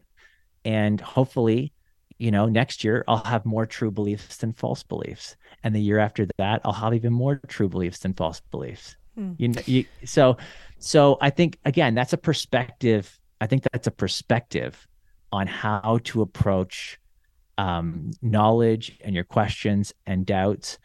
[0.65, 1.73] And hopefully,
[2.19, 5.37] you know, next year I'll have more true beliefs than false beliefs.
[5.65, 8.97] And the year after that, I'll have even more true beliefs than false beliefs.
[9.17, 9.33] Hmm.
[9.37, 10.37] You know, you, so
[10.79, 13.21] so I think again, that's a perspective.
[13.41, 14.87] I think that's a perspective
[15.33, 16.99] on how to approach
[17.59, 20.79] um, knowledge and your questions and doubts.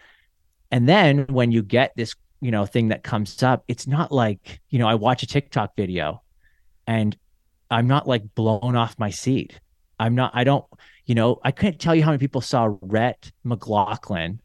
[0.71, 4.59] And then when you get this, you know, thing that comes up, it's not like,
[4.69, 6.21] you know, I watch a TikTok video
[6.85, 7.15] and
[7.69, 9.59] I'm not like blown off my seat.
[9.99, 10.65] I'm not, I don't,
[11.05, 14.41] you know, I couldn't tell you how many people saw Rhett McLaughlin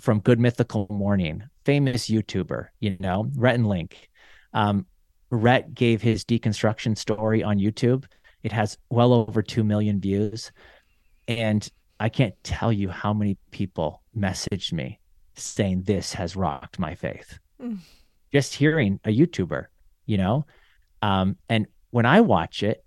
[0.00, 4.08] from Good Mythical Morning, famous YouTuber, you know, Rhett and Link.
[4.52, 4.86] Um,
[5.30, 8.04] Rhett gave his deconstruction story on YouTube
[8.42, 10.52] it has well over 2 million views.
[11.28, 11.68] And
[11.98, 14.99] I can't tell you how many people messaged me
[15.34, 17.38] saying this has rocked my faith.
[17.62, 17.78] Mm.
[18.32, 19.66] Just hearing a YouTuber,
[20.06, 20.46] you know?
[21.02, 22.84] Um, and when I watch it,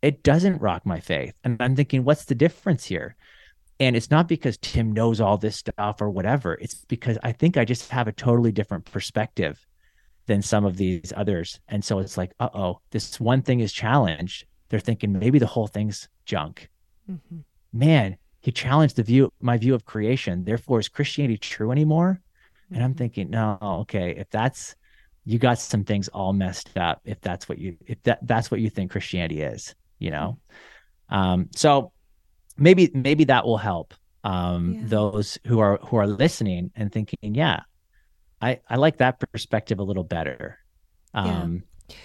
[0.00, 1.34] it doesn't rock my faith.
[1.44, 3.16] And I'm thinking, what's the difference here?
[3.80, 6.54] And it's not because Tim knows all this stuff or whatever.
[6.54, 9.64] It's because I think I just have a totally different perspective
[10.26, 11.60] than some of these others.
[11.68, 15.46] And so it's like, uh oh, this one thing is challenged they're thinking maybe the
[15.46, 16.68] whole thing's junk.
[17.10, 17.38] Mm-hmm.
[17.72, 20.44] Man, he challenged the view, my view of creation.
[20.44, 22.20] Therefore, is Christianity true anymore?
[22.72, 22.98] And I'm mm-hmm.
[22.98, 24.76] thinking, no, okay, if that's
[25.28, 27.02] you got some things all messed up.
[27.04, 30.38] If that's what you, if that that's what you think Christianity is, you know.
[31.10, 31.14] Mm-hmm.
[31.14, 31.92] Um, so
[32.56, 33.92] maybe maybe that will help
[34.24, 34.80] um, yeah.
[34.84, 37.60] those who are who are listening and thinking, yeah,
[38.40, 40.58] I I like that perspective a little better.
[41.12, 41.96] Um, yeah.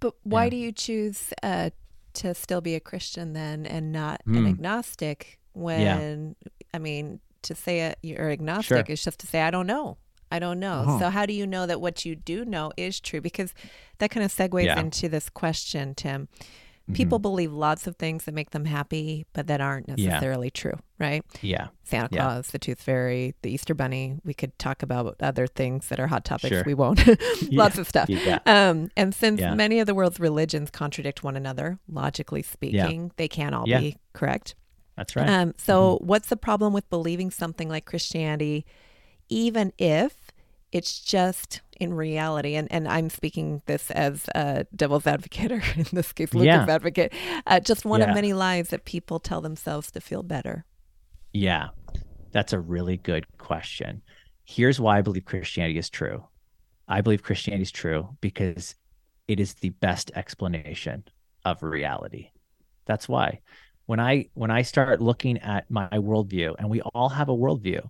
[0.00, 0.50] But why yeah.
[0.50, 1.68] do you choose uh,
[2.14, 4.38] to still be a Christian then and not mm.
[4.38, 6.50] an agnostic when yeah.
[6.74, 8.92] I mean to say it, you're agnostic sure.
[8.92, 9.96] is just to say I don't know.
[10.30, 10.84] I don't know.
[10.86, 10.98] Oh.
[10.98, 13.20] So how do you know that what you do know is true?
[13.20, 13.54] Because
[13.98, 14.80] that kind of segues yeah.
[14.80, 16.28] into this question, Tim.
[16.92, 17.22] People mm-hmm.
[17.22, 20.60] believe lots of things that make them happy, but that aren't necessarily yeah.
[20.60, 21.24] true, right?
[21.40, 21.68] Yeah.
[21.82, 22.52] Santa Claus, yeah.
[22.52, 24.18] the Tooth Fairy, the Easter Bunny.
[24.22, 26.48] We could talk about other things that are hot topics.
[26.50, 26.62] Sure.
[26.66, 27.00] We won't.
[27.52, 28.10] lots of stuff.
[28.44, 33.54] Um, and since many of the world's religions contradict one another, logically speaking, they can't
[33.54, 34.54] all be correct.
[34.96, 35.28] That's right.
[35.28, 36.06] Um, so, mm-hmm.
[36.06, 38.64] what's the problem with believing something like Christianity,
[39.28, 40.32] even if
[40.72, 45.86] it's just in reality, and, and I'm speaking this as a devil's advocate, or in
[45.92, 46.66] this case, Luca's yeah.
[46.68, 47.12] advocate,
[47.46, 48.08] uh, just one yeah.
[48.08, 50.64] of many lies that people tell themselves to feel better.
[51.32, 51.68] Yeah,
[52.32, 54.02] that's a really good question.
[54.44, 56.24] Here's why I believe Christianity is true.
[56.86, 58.74] I believe Christianity is true because
[59.26, 61.04] it is the best explanation
[61.44, 62.30] of reality.
[62.86, 63.40] That's why
[63.86, 67.88] when I when I start looking at my worldview, and we all have a worldview,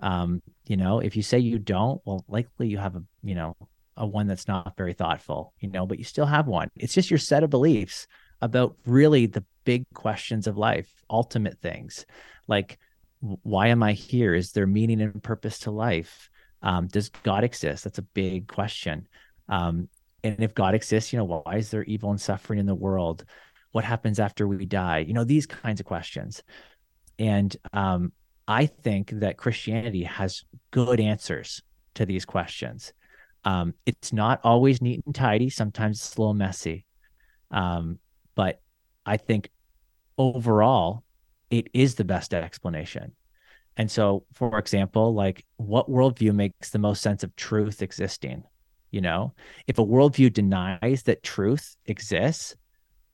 [0.00, 3.56] um, you know, if you say you don't, well, likely you have a, you know,
[3.96, 6.68] a one that's not very thoughtful, you know, but you still have one.
[6.76, 8.06] It's just your set of beliefs
[8.42, 12.04] about really the big questions of life, ultimate things
[12.48, 12.78] like
[13.20, 14.34] why am I here?
[14.34, 16.30] Is there meaning and purpose to life?
[16.62, 17.84] Um, does God exist?
[17.84, 19.08] That's a big question.
[19.48, 19.88] Um,
[20.22, 23.24] and if God exists, you know, why is there evil and suffering in the world?
[23.72, 24.98] What happens after we die?
[24.98, 26.42] You know, these kinds of questions.
[27.18, 28.12] And um,
[28.48, 31.62] I think that Christianity has good answers
[31.94, 32.92] to these questions.
[33.44, 35.50] Um, it's not always neat and tidy.
[35.50, 36.84] Sometimes it's a little messy.
[37.50, 37.98] Um,
[38.34, 38.60] but
[39.04, 39.50] I think
[40.18, 41.04] overall,
[41.50, 43.12] it is the best explanation.
[43.76, 48.42] And so, for example, like what worldview makes the most sense of truth existing?
[48.90, 49.34] You know,
[49.66, 52.56] if a worldview denies that truth exists,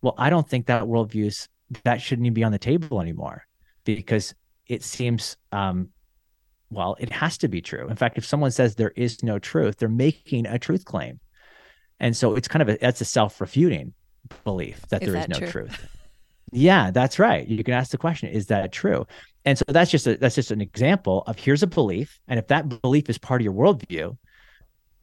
[0.02, 1.48] well, I don't think that worldviews
[1.84, 3.46] that shouldn't even be on the table anymore
[3.84, 4.34] because
[4.66, 5.88] it seems um,
[6.70, 7.88] well, it has to be true.
[7.88, 11.20] In fact, if someone says there is no truth, they're making a truth claim.
[12.00, 13.92] And so it's kind of a that's a self-refuting
[14.44, 15.66] belief that is there that is no true?
[15.66, 15.86] truth.
[16.50, 17.46] Yeah, that's right.
[17.46, 19.06] You can ask the question, is that true?
[19.44, 22.18] And so that's just a that's just an example of here's a belief.
[22.28, 24.16] And if that belief is part of your worldview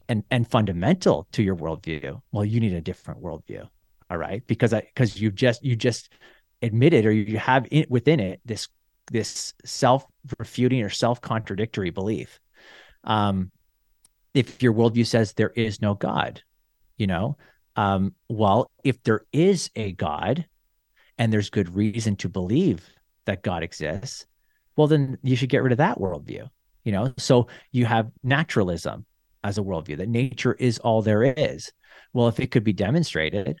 [0.08, 3.68] and and fundamental to your worldview, well, you need a different worldview.
[4.10, 4.42] All right.
[4.46, 6.12] Because I because you just you just
[6.62, 8.68] admitted or you have it within it this
[9.10, 12.38] this self-refuting or self-contradictory belief.
[13.04, 13.50] Um,
[14.34, 16.42] if your worldview says there is no God,
[16.96, 17.36] you know,
[17.76, 20.46] um, well, if there is a God,
[21.18, 22.88] and there's good reason to believe
[23.26, 24.26] that God exists,
[24.76, 26.48] well, then you should get rid of that worldview.
[26.84, 29.04] You know, so you have naturalism
[29.44, 31.72] as a worldview that nature is all there is.
[32.12, 33.60] Well, if it could be demonstrated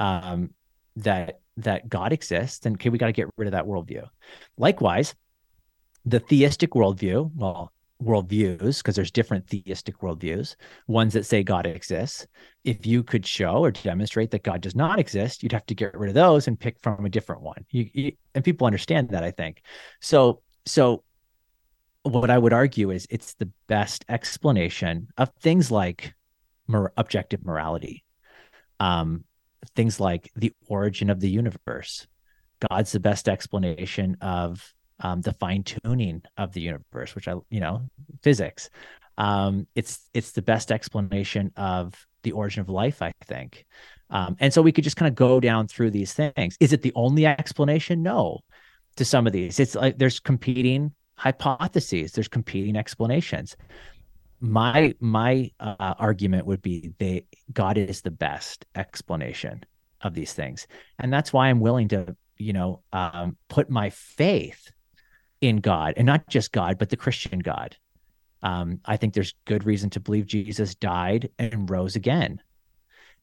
[0.00, 0.50] um,
[0.96, 4.08] that that God exists, then okay, we got to get rid of that worldview.
[4.56, 5.14] Likewise,
[6.04, 7.72] the theistic worldview, well,
[8.02, 12.26] worldviews because there's different theistic worldviews ones that say god exists
[12.64, 15.94] if you could show or demonstrate that god does not exist you'd have to get
[15.94, 17.62] rid of those and pick from a different one.
[17.70, 19.62] You, you, and people understand that i think.
[20.00, 21.04] So so
[22.02, 26.14] what i would argue is it's the best explanation of things like
[26.66, 28.02] mor- objective morality.
[28.78, 29.24] Um,
[29.74, 32.06] things like the origin of the universe
[32.68, 37.60] god's the best explanation of um, the fine tuning of the universe, which I, you
[37.60, 37.82] know,
[38.22, 38.70] physics.
[39.18, 43.66] Um, it's it's the best explanation of the origin of life, I think.
[44.10, 46.56] Um, and so we could just kind of go down through these things.
[46.60, 48.02] Is it the only explanation?
[48.02, 48.40] No.
[48.96, 52.12] To some of these, it's like there's competing hypotheses.
[52.12, 53.56] There's competing explanations.
[54.40, 59.64] My my uh, argument would be they God is the best explanation
[60.00, 60.66] of these things,
[60.98, 64.70] and that's why I'm willing to you know um, put my faith
[65.40, 67.76] in God and not just God, but the Christian God.
[68.42, 72.40] Um, I think there's good reason to believe Jesus died and rose again.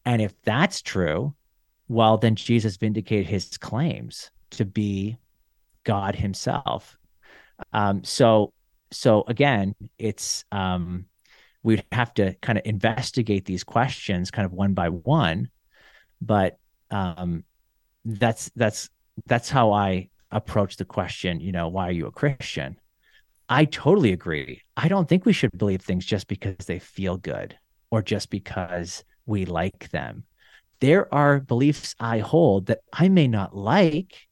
[0.06, 1.34] And if that's true,
[1.88, 5.18] well, then Jesus vindicated his claims to be
[5.84, 6.98] God himself.
[7.74, 8.54] Um, so,
[8.92, 11.06] so again, it's um,
[11.64, 15.50] we'd have to kind of investigate these questions kind of one by one,
[16.22, 16.58] but
[16.92, 17.44] um,
[18.06, 18.90] that's that's
[19.26, 22.78] that's how I approach the question, you know, why are you a Christian?
[23.50, 24.62] I totally agree.
[24.76, 27.58] I don't think we should believe things just because they feel good
[27.92, 30.26] or just because we like them.
[30.80, 34.28] There are beliefs I hold that I may not like,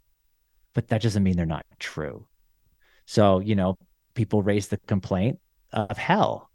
[0.73, 2.27] but that doesn't mean they're not true.
[3.05, 3.77] So, you know,
[4.15, 5.39] people raise the complaint
[5.71, 6.49] of hell,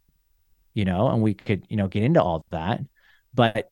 [0.75, 2.81] you know, and we could, you know, get into all that.
[3.33, 3.71] But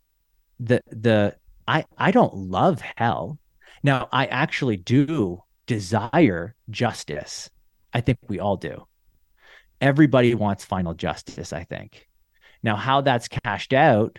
[0.61, 1.37] the the
[1.67, 3.39] I I don't love hell.
[3.83, 7.51] Now, I actually do desire justice.
[7.93, 8.87] I think we all do.
[9.81, 12.09] Everybody wants final justice, I think.
[12.63, 14.19] Now, how that's cashed out,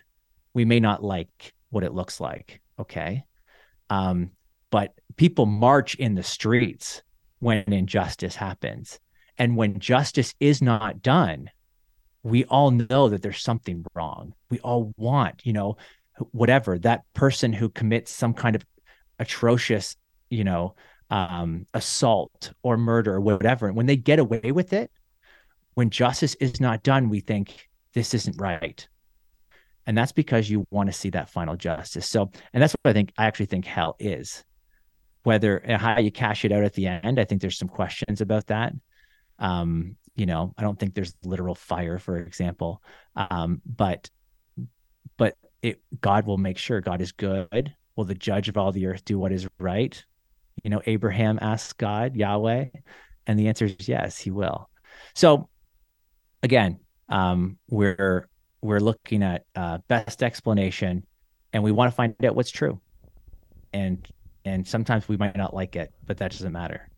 [0.53, 2.61] we may not like what it looks like.
[2.79, 3.25] Okay.
[3.89, 4.31] Um,
[4.71, 7.01] but people march in the streets
[7.39, 8.99] when injustice happens.
[9.39, 11.49] And when justice is not done,
[12.21, 14.33] we all know that there's something wrong.
[14.51, 15.77] We all want, you know,
[16.31, 18.65] whatever that person who commits some kind of
[19.17, 19.95] atrocious,
[20.29, 20.75] you know,
[21.09, 23.67] um, assault or murder or whatever.
[23.67, 24.91] And when they get away with it,
[25.75, 28.85] when justice is not done, we think this isn't right.
[29.87, 32.07] And that's because you want to see that final justice.
[32.07, 34.43] So, and that's what I think, I actually think hell is.
[35.23, 38.47] Whether how you cash it out at the end, I think there's some questions about
[38.47, 38.73] that.
[39.39, 42.81] Um, you know, I don't think there's literal fire, for example.
[43.15, 44.09] Um, but,
[45.17, 47.73] but it, God will make sure God is good.
[47.95, 50.03] Will the judge of all the earth do what is right?
[50.63, 52.65] You know, Abraham asked God, Yahweh,
[53.27, 54.69] and the answer is yes, he will.
[55.15, 55.49] So
[56.43, 58.27] again, um, we're
[58.61, 61.05] we're looking at uh, best explanation,
[61.53, 62.79] and we want to find out what's true.
[63.73, 64.05] And
[64.45, 66.89] and sometimes we might not like it, but that doesn't matter.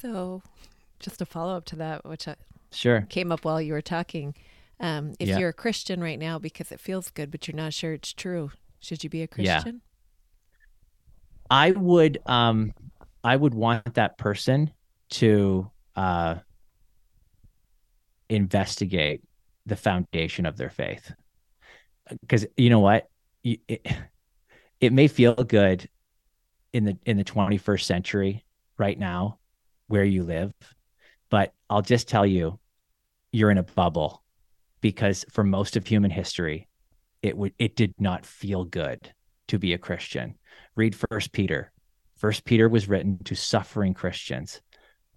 [0.00, 0.42] So,
[1.00, 2.36] just a follow up to that, which I
[2.70, 3.06] Sure.
[3.08, 4.34] came up while you were talking.
[4.78, 5.40] Um, if Yeah.
[5.40, 8.52] you're a Christian right now because it feels good, but you're not sure it's true,
[8.80, 9.56] should you be a Yeah.
[9.58, 9.80] Christian?
[11.50, 12.74] I would um
[13.24, 14.70] I would want that person
[15.10, 16.36] to uh
[18.28, 19.22] investigate
[19.66, 21.12] the foundation of their faith.
[22.28, 23.08] Cuz you know what?
[23.42, 23.86] It,
[24.80, 25.88] it may feel good
[26.72, 28.44] in the in the 21st century
[28.76, 29.38] right now
[29.88, 30.52] where you live,
[31.30, 32.58] but I'll just tell you
[33.32, 34.22] you're in a bubble
[34.80, 36.68] because for most of human history
[37.22, 39.12] it would it did not feel good
[39.48, 40.36] to be a Christian.
[40.76, 41.72] Read first peter.
[42.16, 44.60] First peter was written to suffering christians.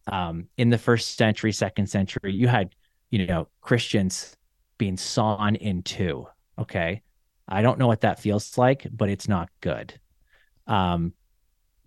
[0.07, 2.74] Um, in the first century second century you had
[3.11, 4.36] you know christians
[4.78, 7.01] being sawn in two okay?
[7.47, 9.93] I don't know what that feels like but it's not good.
[10.67, 11.13] Um,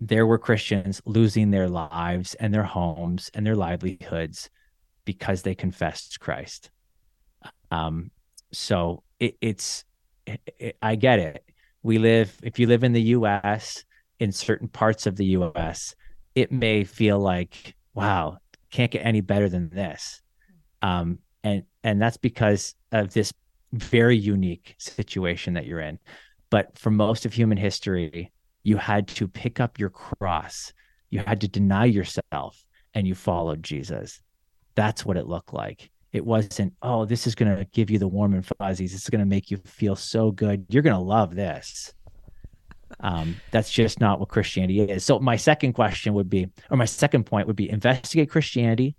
[0.07, 4.49] there were christians losing their lives and their homes and their livelihoods
[5.03, 6.69] because they confessed christ.
[7.71, 8.11] Um,
[8.51, 9.83] so it, it's
[10.25, 11.43] it, it, i get it.
[11.83, 13.83] We live if you live in the US
[14.19, 15.95] in certain parts of the US
[16.35, 18.37] it may feel like wow
[18.71, 20.21] can't get any better than this.
[20.81, 23.33] Um and and that's because of this
[23.73, 25.99] very unique situation that you're in.
[26.49, 28.31] But for most of human history
[28.65, 30.73] you had to pick up your cross
[31.15, 34.21] you had to deny yourself and you followed Jesus.
[34.75, 35.89] That's what it looked like.
[36.11, 38.93] It wasn't oh this is going to give you the warm and fuzzies.
[38.93, 40.65] It's going to make you feel so good.
[40.67, 41.93] You're going to love this.
[42.99, 45.05] Um, that's just not what christianity is.
[45.05, 48.95] So my second question would be or my second point would be investigate christianity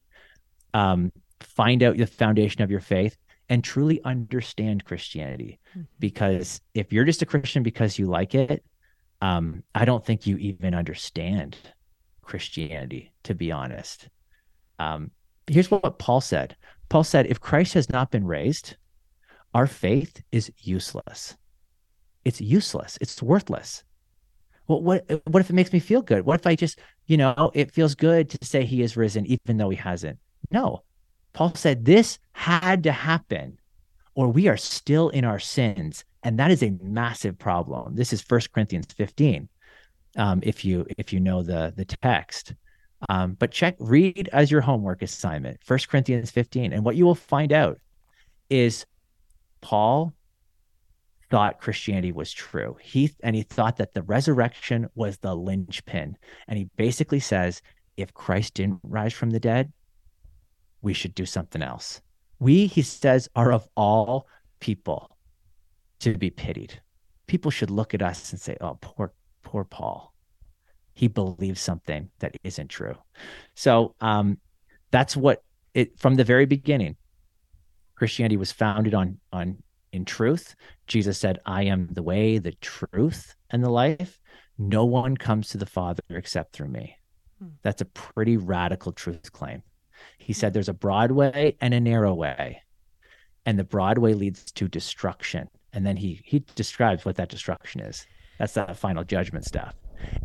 [0.74, 3.16] um, find out the foundation of your faith
[3.48, 5.60] and truly understand christianity.
[5.76, 5.86] Mhm.
[5.98, 8.64] because if you're just a christian because you like it
[9.20, 11.56] um, i don't think you even understand
[12.22, 14.08] christianity to be honest
[14.78, 15.10] um,
[15.46, 16.56] here's what paul said
[16.88, 18.76] Paul said, if Christ has not been raised,
[19.54, 21.36] our faith is useless.
[22.24, 22.98] It's useless.
[23.00, 23.82] It's worthless.
[24.68, 26.26] Well, what what if it makes me feel good?
[26.26, 29.56] What if I just, you know, it feels good to say he is risen even
[29.56, 30.18] though he hasn't?
[30.50, 30.82] No.
[31.32, 33.58] Paul said this had to happen
[34.14, 36.04] or we are still in our sins.
[36.26, 37.94] And that is a massive problem.
[37.94, 39.48] This is First Corinthians 15.
[40.16, 42.52] Um, if you if you know the the text.
[43.08, 46.72] Um, but check, read as your homework assignment, First Corinthians 15.
[46.72, 47.78] And what you will find out
[48.50, 48.86] is
[49.60, 50.14] Paul
[51.30, 52.76] thought Christianity was true.
[52.82, 56.16] He and he thought that the resurrection was the linchpin.
[56.48, 57.62] And he basically says,
[57.96, 59.72] if Christ didn't rise from the dead,
[60.82, 62.00] we should do something else.
[62.40, 64.26] We, he says, are of all
[64.58, 65.15] people
[66.00, 66.80] to be pitied.
[67.26, 70.14] People should look at us and say, oh, poor, poor Paul
[70.96, 72.96] he believes something that isn't true.
[73.54, 74.38] So um,
[74.90, 75.42] that's what
[75.74, 76.96] it from the very beginning.
[77.94, 80.56] Christianity was founded on on in truth.
[80.86, 84.18] Jesus said, "I am the way, the truth, and the life.
[84.58, 86.96] No one comes to the Father except through me."
[87.40, 87.48] Hmm.
[87.62, 89.62] That's a pretty radical truth claim.
[90.16, 92.62] He said, "There's a broad way and a narrow way,
[93.44, 97.82] and the broad way leads to destruction." And then he he describes what that destruction
[97.82, 98.06] is.
[98.38, 99.74] That's that final judgment stuff.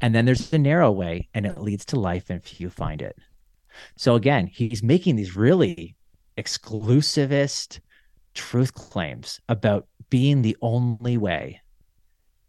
[0.02, 3.18] And then there's the narrow way, and it leads to life, and few find it.
[3.97, 5.95] So again, he's making these really
[6.38, 7.82] exclusivist
[8.34, 11.62] truth claims about being the only way.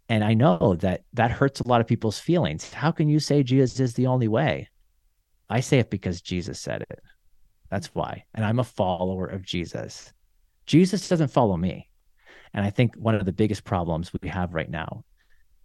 [0.08, 2.72] And I know that that hurts a lot of people's feelings.
[2.72, 4.68] How can you say Jesus is the only way?
[5.50, 7.00] I say it because Jesus said it.
[7.68, 8.24] That's why.
[8.32, 10.12] And I'm a follower of Jesus.
[10.66, 11.88] Jesus doesn't follow me.
[12.54, 15.04] And I think one of the biggest problems we have right now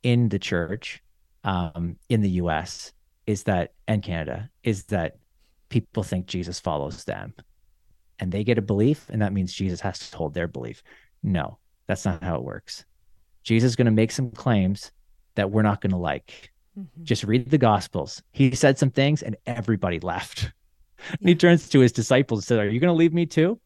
[0.03, 1.01] in the church
[1.43, 2.93] um, in the US
[3.25, 5.17] is that, and Canada, is that
[5.69, 7.33] people think Jesus follows them
[8.19, 10.81] and they get a belief, and that means Jesus has to hold their belief.
[11.21, 12.85] No, that's not how it works.
[13.43, 14.91] Jesus is going to make some claims
[15.35, 16.51] that we're not going to like.
[16.77, 17.03] Mhm.
[17.03, 18.23] Just read the Gospels.
[18.31, 20.51] He said some things, and everybody left.
[21.19, 23.59] And he turns to his disciples and said, Are you going to leave me too?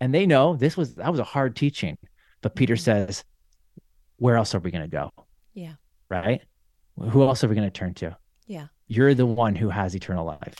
[0.00, 1.98] And they know this was that was a hard teaching.
[2.42, 2.80] But Peter Mhm.
[2.80, 3.24] says,
[4.16, 5.10] Where else are we going to go?
[5.54, 5.74] Yeah.
[6.10, 6.42] Right?
[6.98, 8.16] Who else are we going to turn to?
[8.46, 8.66] Yeah.
[8.86, 10.56] You're the one who has eternal life.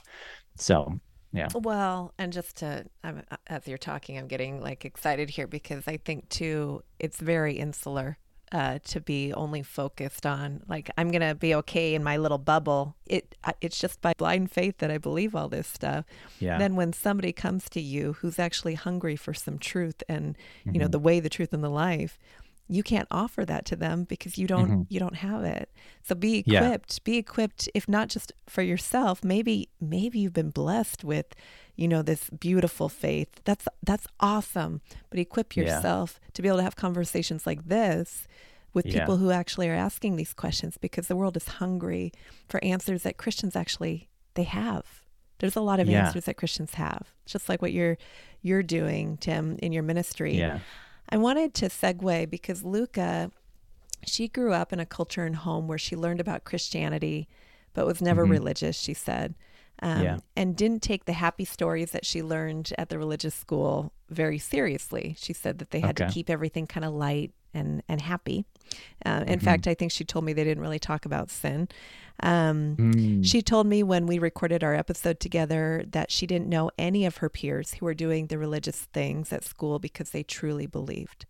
[0.56, 0.98] So,
[1.32, 1.48] yeah.
[1.54, 5.86] Well, and just to, I'm, uh, as you're talking, I'm getting like excited here because
[5.86, 8.16] I think too, it's very insular
[8.52, 12.96] uh, to be only focused on like I'm gonna be okay in my little bubble.
[13.06, 16.04] It it's just by blind faith that I believe all this stuff.
[16.40, 16.58] Yeah.
[16.58, 20.86] Then when somebody comes to you who's actually hungry for some truth and you know
[20.88, 20.92] Mhm.
[20.92, 22.18] the way, the truth, and the life,
[22.68, 24.86] you can't offer that to them because you don't Mhm.
[24.88, 25.70] you don't have it.
[26.02, 26.64] So be Yeah.
[26.64, 27.04] equipped.
[27.04, 29.22] Be equipped, if not just for yourself.
[29.24, 31.34] Maybe maybe you've been blessed with
[31.80, 35.62] you know this beautiful faith that's that's awesome but equip Yeah.
[35.64, 38.26] yourself to be able to have conversations like this
[38.74, 38.92] with Yeah.
[39.00, 42.12] people who actually are asking these questions because the world is hungry
[42.50, 44.84] for answers that Christians actually they have
[45.38, 46.04] there's a lot of Yeah.
[46.06, 47.96] answers that Christians have just like what you're
[48.42, 50.58] you're doing Tim in your ministry Yeah.
[51.08, 53.32] I wanted to segue because Luca,
[54.06, 57.26] she grew up in a culture and home where she learned about Christianity,
[57.74, 58.30] but was never Mhm.
[58.30, 59.34] religious, she said,
[59.82, 60.18] um, Yeah.
[60.36, 65.14] and didn't take the happy stories that she learned at the religious school very seriously.
[65.18, 68.44] She said that they had to keep everything kind of light and, and happy.
[69.04, 69.42] Uh, in Mhm.
[69.42, 71.68] fact, I think she told me they didn't really talk about sin.
[72.22, 73.26] Um, Mm.
[73.26, 77.16] she told me when we recorded our episode together that she didn't know any of
[77.18, 81.26] her peers who were doing the religious things at school because they truly believed.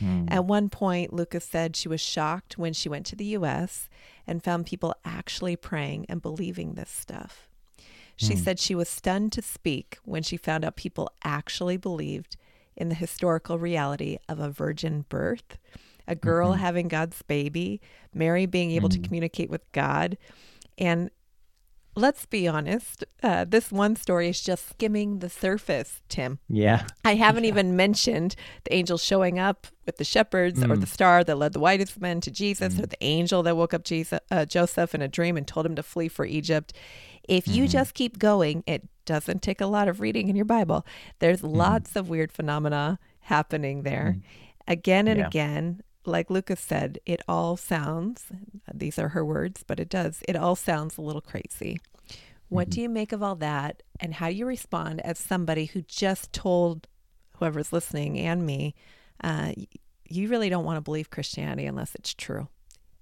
[0.00, 0.30] Mm.
[0.30, 3.88] At one point, Lucas said she was shocked when she went to the US
[4.26, 7.48] and found people actually praying and believing this stuff.
[8.16, 8.40] She Hmm.
[8.40, 12.36] said she was stunned to speak when she found out people actually believed
[12.76, 15.58] in the historical reality of a virgin birth,
[16.06, 16.58] a girl Mhm.
[16.58, 17.80] having God's baby,
[18.12, 19.04] Mary being able to Mm.
[19.04, 20.16] communicate with God.
[20.78, 21.10] And
[21.96, 26.40] let's be honest, uh, this one story is just skimming the surface, Tim.
[26.48, 26.86] yeah.
[27.04, 28.34] I haven't even mentioned
[28.64, 30.80] the angel showing up with the shepherds or Mm.
[30.80, 32.90] the star that led the whitest men to Jesus or Mm.
[32.90, 35.82] the angel that woke up Jesus, uh, Joseph in a dream and told him to
[35.84, 36.72] flee for Egypt.
[37.28, 37.70] If you Mhm.
[37.70, 40.84] just keep going, it doesn't take a lot of reading in your Bible.
[41.18, 41.56] There's Mm-hmm.
[41.56, 44.16] lots of weird phenomena happening there.
[44.18, 44.22] Mm.
[44.68, 45.26] Again and Yeah.
[45.26, 48.26] again, like Lucas said, it all sounds,
[48.72, 51.78] these are her words, but it does, it all sounds a little crazy.
[52.50, 53.82] What do you make of all that?
[54.00, 56.86] And how do you respond as somebody who just told
[57.38, 58.74] whoever's listening and me,
[59.22, 59.52] uh,
[60.08, 62.48] you really don't want to believe Christianity unless it's true,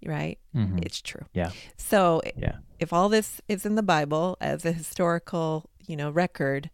[0.07, 0.39] right?
[0.55, 0.85] Mhm.
[0.85, 1.25] It's true.
[1.33, 1.51] Yeah.
[1.77, 2.57] So Yeah.
[2.79, 6.71] if all this is in the Bible as a historical, you know, record,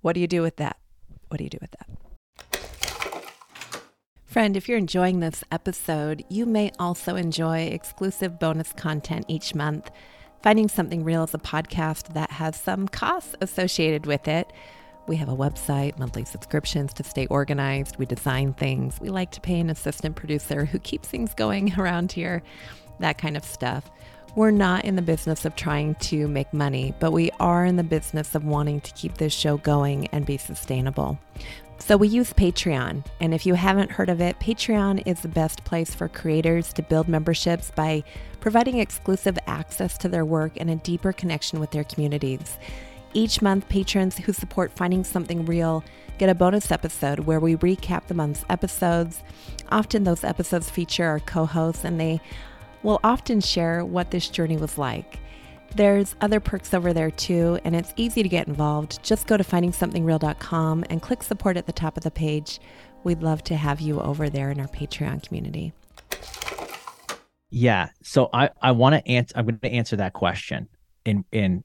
[0.00, 0.76] what do you do with that?
[1.28, 1.88] What do you do with that?
[4.24, 9.90] Friend, if you're enjoying this episode, you may also enjoy exclusive bonus content each month.
[10.42, 14.52] Finding Something Real is a podcast that has some costs associated with it.
[15.08, 17.96] We have a website, monthly subscriptions to stay organized.
[17.96, 19.00] We design things.
[19.00, 22.42] We like to pay an assistant producer who keeps things going around here,
[23.00, 23.90] that kind of stuff.
[24.36, 27.82] We're not in the business of trying to make money, but we are in the
[27.82, 31.18] business of wanting to keep this show going and be sustainable.
[31.78, 33.04] So we use Patreon.
[33.20, 36.82] And if you haven't heard of it, Patreon is the best place for creators to
[36.82, 38.04] build memberships by
[38.40, 42.58] providing exclusive access to their work and a deeper connection with their communities.
[43.14, 45.82] Each month, patrons who support Finding Something Real
[46.18, 49.22] get a bonus episode where we recap the month's episodes.
[49.70, 52.20] Often, those episodes feature our co hosts, and they
[52.82, 55.18] will often share what this journey was like.
[55.74, 59.02] There's other perks over there too, and it's easy to get involved.
[59.02, 62.60] Just go to findingsomethingreal.com and click support at the top of the page.
[63.04, 65.72] We'd love to have you over there in our Patreon community.
[67.50, 67.90] Yeah.
[68.02, 69.32] So I I want to answer.
[69.36, 70.68] I'm going to answer that question
[71.04, 71.64] in in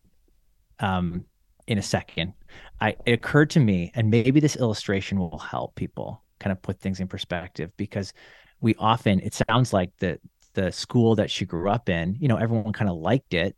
[0.79, 1.25] um
[1.68, 2.34] in a second.
[2.82, 6.80] I it occurred to me, and maybe this illustration will help people kind of put
[6.80, 8.14] things in perspective because
[8.61, 10.20] we often it sounds like the
[10.53, 13.55] the school that she grew up in, you know, everyone kind of liked it,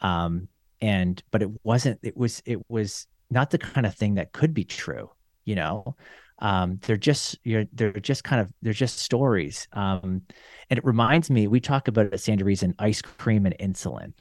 [0.00, 0.48] um,
[0.80, 1.98] and but it wasn't.
[2.02, 5.10] It was it was not the kind of thing that could be true,
[5.44, 5.96] you know.
[6.40, 9.66] Um, they're just you're they're just kind of they're just stories.
[9.72, 10.22] Um,
[10.70, 14.12] and it reminds me, we talk about at Stand to Reason ice cream and insulin.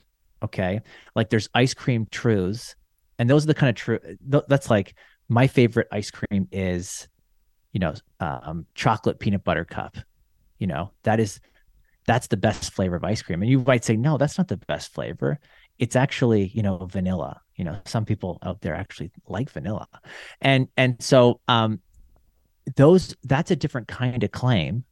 [0.44, 0.82] Okay.
[1.16, 2.76] Like there's ice cream truths.
[3.20, 4.95] And those are the kind of true that's like
[5.30, 7.07] my favorite ice cream is,
[7.74, 9.97] you know, um, chocolate peanut butter cup.
[10.59, 11.39] You know, that is
[12.05, 13.41] that's the best flavor of ice cream.
[13.41, 15.39] And you might say, no, that's not the best flavor.
[15.78, 17.41] It's actually, you know, vanilla.
[17.55, 19.88] You know, some people out there actually like vanilla.
[20.41, 21.82] And and so um
[22.76, 24.84] those that's a different kind of claim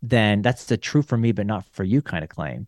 [0.00, 2.66] then that's the true for me but not for you kind of claim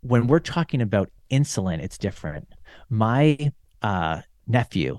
[0.00, 2.48] when we're talking about insulin it's different
[2.88, 3.52] my
[3.82, 4.98] uh, nephew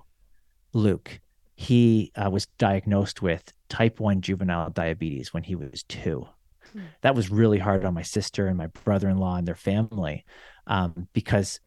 [0.73, 1.19] luke
[1.55, 6.27] he uh, was diagnosed with type 1 juvenile diabetes when he was two
[6.71, 6.86] Hmm.
[7.01, 10.25] that was really hard on my sister and my brother-in-law and their family
[10.65, 11.59] um, because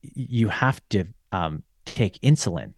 [0.00, 2.72] you have to um, take insulin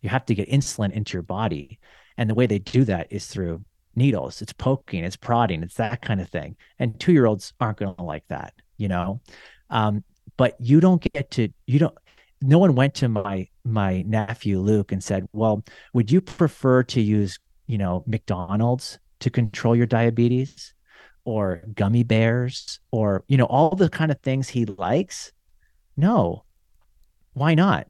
[0.00, 1.80] you have to get insulin into your body
[2.18, 3.64] and the way they do that is through
[3.98, 6.56] needles, it's poking, it's prodding, it's that kind of thing.
[6.78, 9.20] And two year olds aren't going to like that, you know?
[9.68, 10.04] Um,
[10.36, 11.94] but you don't get to, you don't,
[12.40, 17.00] no one went to my my nephew Luke and said, "Well, would you prefer to
[17.00, 20.74] use, you know, McDonald's to control your diabetes
[21.24, 25.32] or gummy bears or, you know, all the kind of things he likes?"
[25.96, 26.44] No.
[27.34, 27.88] Why not?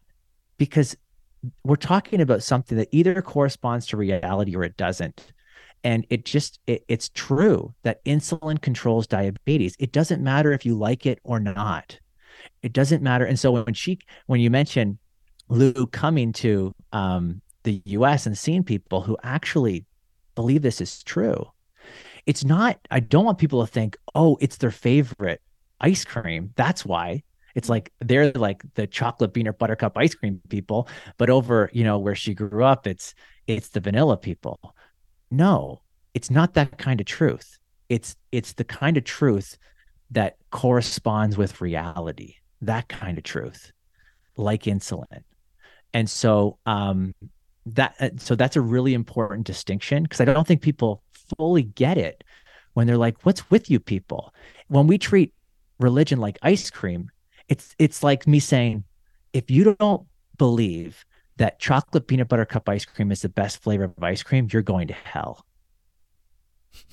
[0.58, 0.96] Because
[1.64, 5.32] we're talking about something that either corresponds to reality or it doesn't
[5.84, 10.76] and it just it, it's true that insulin controls diabetes it doesn't matter if you
[10.76, 11.98] like it or not
[12.62, 14.98] it doesn't matter and so when she when you mention
[15.48, 19.84] lou coming to um, the us and seeing people who actually
[20.34, 21.46] believe this is true
[22.26, 25.40] it's not i don't want people to think oh it's their favorite
[25.80, 27.22] ice cream that's why
[27.58, 31.98] it's like they're like the chocolate peanut buttercup ice cream people, but over, you know,
[31.98, 33.14] where she grew up, it's
[33.48, 34.76] it's the vanilla people.
[35.28, 35.82] No,
[36.14, 37.58] it's not that kind of truth.
[37.88, 39.58] It's it's the kind of truth
[40.12, 42.36] that corresponds with reality.
[42.62, 43.72] That kind of truth,
[44.36, 45.22] like insulin.
[45.94, 47.14] And so um
[47.66, 51.02] that uh, so that's a really important distinction because I don't think people
[51.36, 52.24] fully get it
[52.74, 54.32] when they're like, what's with you people?
[54.68, 55.32] When we treat
[55.78, 57.10] religion like ice cream,
[57.48, 58.84] it's it's like me saying,
[59.32, 60.06] if you don't
[60.36, 61.04] believe
[61.36, 64.62] that chocolate peanut butter cup ice cream is the best flavor of ice cream, you're
[64.62, 65.44] going to hell.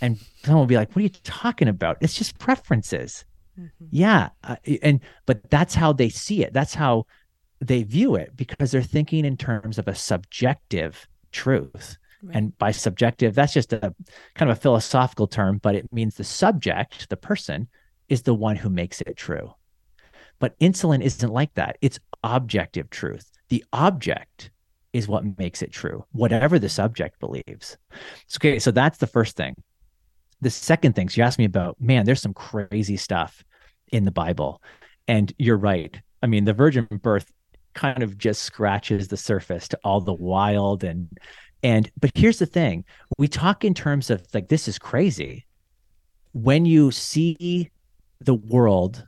[0.01, 1.97] And someone will be like, "What are you talking about?
[2.01, 3.25] It's just preferences."
[3.59, 3.85] Mm-hmm.
[3.89, 6.53] Yeah, uh, and but that's how they see it.
[6.53, 7.05] That's how
[7.61, 11.97] they view it because they're thinking in terms of a subjective truth.
[12.21, 12.35] Right.
[12.37, 13.93] And by subjective, that's just a
[14.33, 17.67] kind of a philosophical term, but it means the subject, the person,
[18.09, 19.53] is the one who makes it true.
[20.39, 21.77] But insulin isn't like that.
[21.81, 23.31] It's objective truth.
[23.49, 24.51] The object
[24.91, 27.77] is what makes it true, whatever the subject believes.
[28.27, 29.55] So, okay, so that's the first thing.
[30.45, 33.43] The second thing, so you asked me about, man, there's some crazy stuff
[33.91, 34.61] in the Bible.
[35.07, 35.99] And you're right.
[36.21, 37.31] I mean, the virgin birth
[37.73, 41.09] kind of just scratches the surface to all the wild and
[41.63, 42.85] and but here's the thing
[43.17, 45.47] we talk in terms of like this is crazy
[46.33, 47.71] when you see
[48.19, 49.03] the world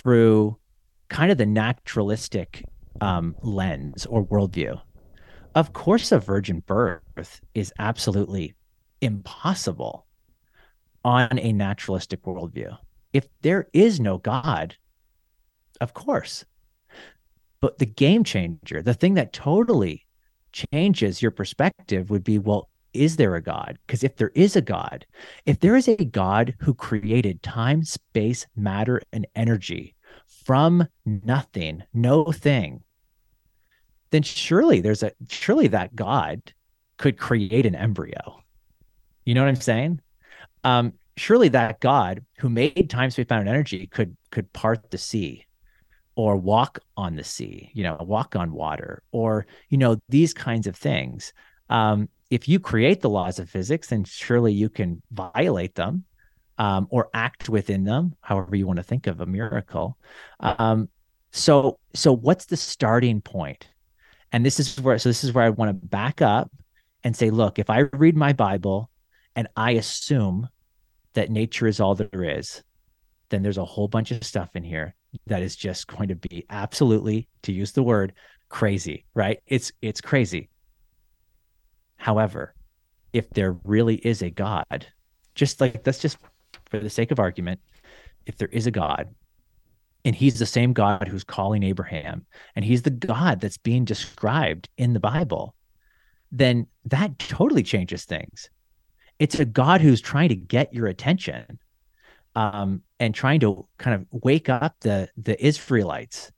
[0.00, 0.56] through
[1.10, 2.64] kind of the naturalistic
[3.02, 4.80] um, lens or worldview.
[5.54, 8.54] Of course, a virgin birth is absolutely
[9.02, 10.06] impossible
[11.04, 12.76] on a naturalistic worldview.
[13.12, 14.76] If there is no God,
[15.80, 16.44] of course.
[17.60, 20.06] But the game changer, the thing that totally
[20.52, 23.78] changes your perspective would be well, is there a God?
[23.86, 25.06] Because if there is a God,
[25.46, 29.94] if there is a God who created time, space, matter, and energy
[30.44, 32.82] from nothing, no thing,
[34.10, 36.52] then surely there's a surely that God
[36.98, 38.42] could create an embryo.
[39.24, 40.00] You know what I'm saying?
[40.64, 44.98] Um, surely that God who made time, space, matter, and energy could could part the
[44.98, 45.46] sea
[46.14, 50.66] or walk on the sea, you know, walk on water, or you know, these kinds
[50.66, 51.32] of things.
[51.70, 56.04] Um, if you create the laws of physics, then surely you can violate them
[56.58, 59.98] um, or act within them, however you want to think of a miracle.
[60.40, 60.88] Um,
[61.30, 63.68] so, so what's the starting point?
[64.32, 66.50] And this is where, so this is where I want to back up
[67.04, 68.90] and say, look, if I read my Bible
[69.36, 70.48] and I assume
[71.14, 72.62] that nature is all there is,
[73.28, 74.94] then there's a whole bunch of stuff in here
[75.26, 78.12] that is just going to be absolutely, to use the word,
[78.48, 79.40] crazy, right?
[79.46, 80.50] It's it's crazy.
[81.96, 82.54] However,
[83.12, 84.86] if there really is a God,
[85.34, 86.18] just like let's just
[86.70, 87.60] for the sake of argument,
[88.26, 89.14] if there is a God,
[90.04, 92.26] and he's the same God who's calling Abraham,
[92.56, 95.54] and he's the God that's being described in the Bible,
[96.30, 98.50] then that totally changes things.
[99.18, 101.58] It's a God who's trying to get your attention
[102.34, 106.32] um, and trying to kind of wake up the the Israelites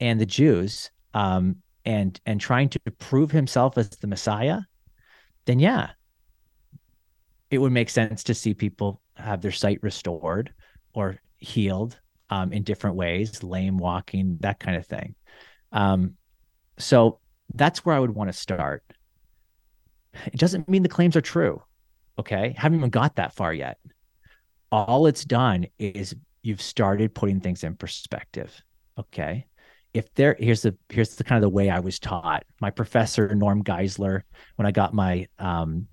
[0.00, 4.60] and the Jews um, and and trying to prove himself as the Messiah,
[5.46, 5.90] then yeah,
[7.50, 10.52] it would make sense to see people have their sight restored
[10.94, 11.98] or healed
[12.30, 15.14] um, in different ways, lame walking, that kind of thing.
[15.70, 16.14] Um,
[16.78, 17.18] so
[17.54, 18.82] that's where I would want to start.
[20.26, 21.62] It doesn't mean the claims are true.
[22.18, 22.54] Okay.
[22.56, 23.78] Haven't even got that far yet.
[24.70, 28.62] All it's done is you've started putting things in perspective.
[28.98, 29.46] Okay.
[29.94, 32.44] If there here's the here's the kind of the way I was taught.
[32.60, 34.22] My professor Norm Geisler,
[34.56, 35.88] when I got my um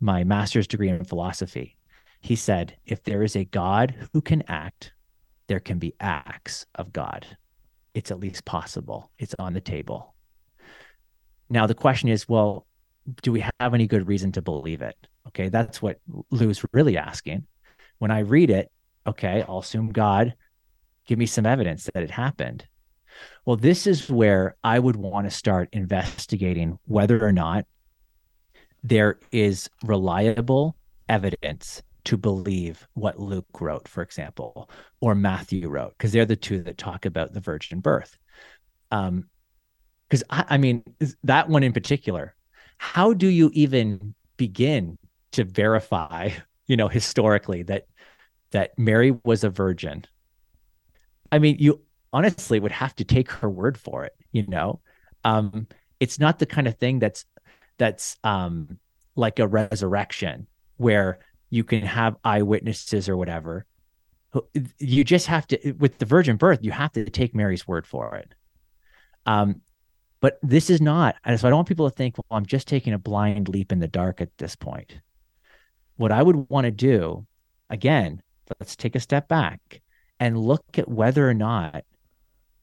[0.00, 1.76] my master's degree in philosophy,
[2.20, 4.92] he said, if there is a God who can act,
[5.46, 7.24] there can be acts of God.
[7.94, 9.10] It's at least possible.
[9.18, 10.14] It's on the table.
[11.48, 12.66] Now the question is, well,
[13.22, 14.96] do we have any good reason to believe it?
[15.28, 16.00] Okay, that's what
[16.30, 17.46] Lou's really asking.
[17.98, 18.70] When I read it,
[19.06, 20.34] okay, I'll assume God
[21.06, 22.66] give me some evidence that it happened.
[23.44, 27.64] Well, this is where I would want to start investigating whether or not
[28.82, 30.76] there is reliable
[31.08, 34.70] evidence to believe what Luke wrote, for example,
[35.00, 38.16] or Matthew wrote, because they're the two that talk about the virgin birth.
[38.90, 39.28] Um,
[40.08, 40.84] because I, I mean
[41.24, 42.36] that one in particular,
[42.78, 44.98] how do you even begin
[45.36, 46.30] to verify,
[46.66, 47.86] you know, historically that
[48.50, 50.04] that Mary was a virgin?
[51.32, 51.80] I mean, you
[52.12, 54.80] honestly would have to take her word for it, you know.
[55.24, 55.66] Um,
[55.98, 57.24] it's not the kind of thing that's
[57.78, 58.78] that's um
[59.14, 61.18] like a resurrection where
[61.50, 63.64] you can have eyewitnesses or whatever.
[64.78, 68.16] You just have to, with the virgin birth, you have to take Mary's word for
[68.16, 68.34] it.
[69.24, 69.62] Um,
[70.20, 72.68] but this is not, and so I don't want people to think, well, I'm just
[72.68, 74.98] taking a blind leap in the dark at this point.
[75.96, 77.26] What I would want to do,
[77.70, 78.22] again,
[78.60, 79.80] let's take a step back
[80.20, 81.84] and look at whether or not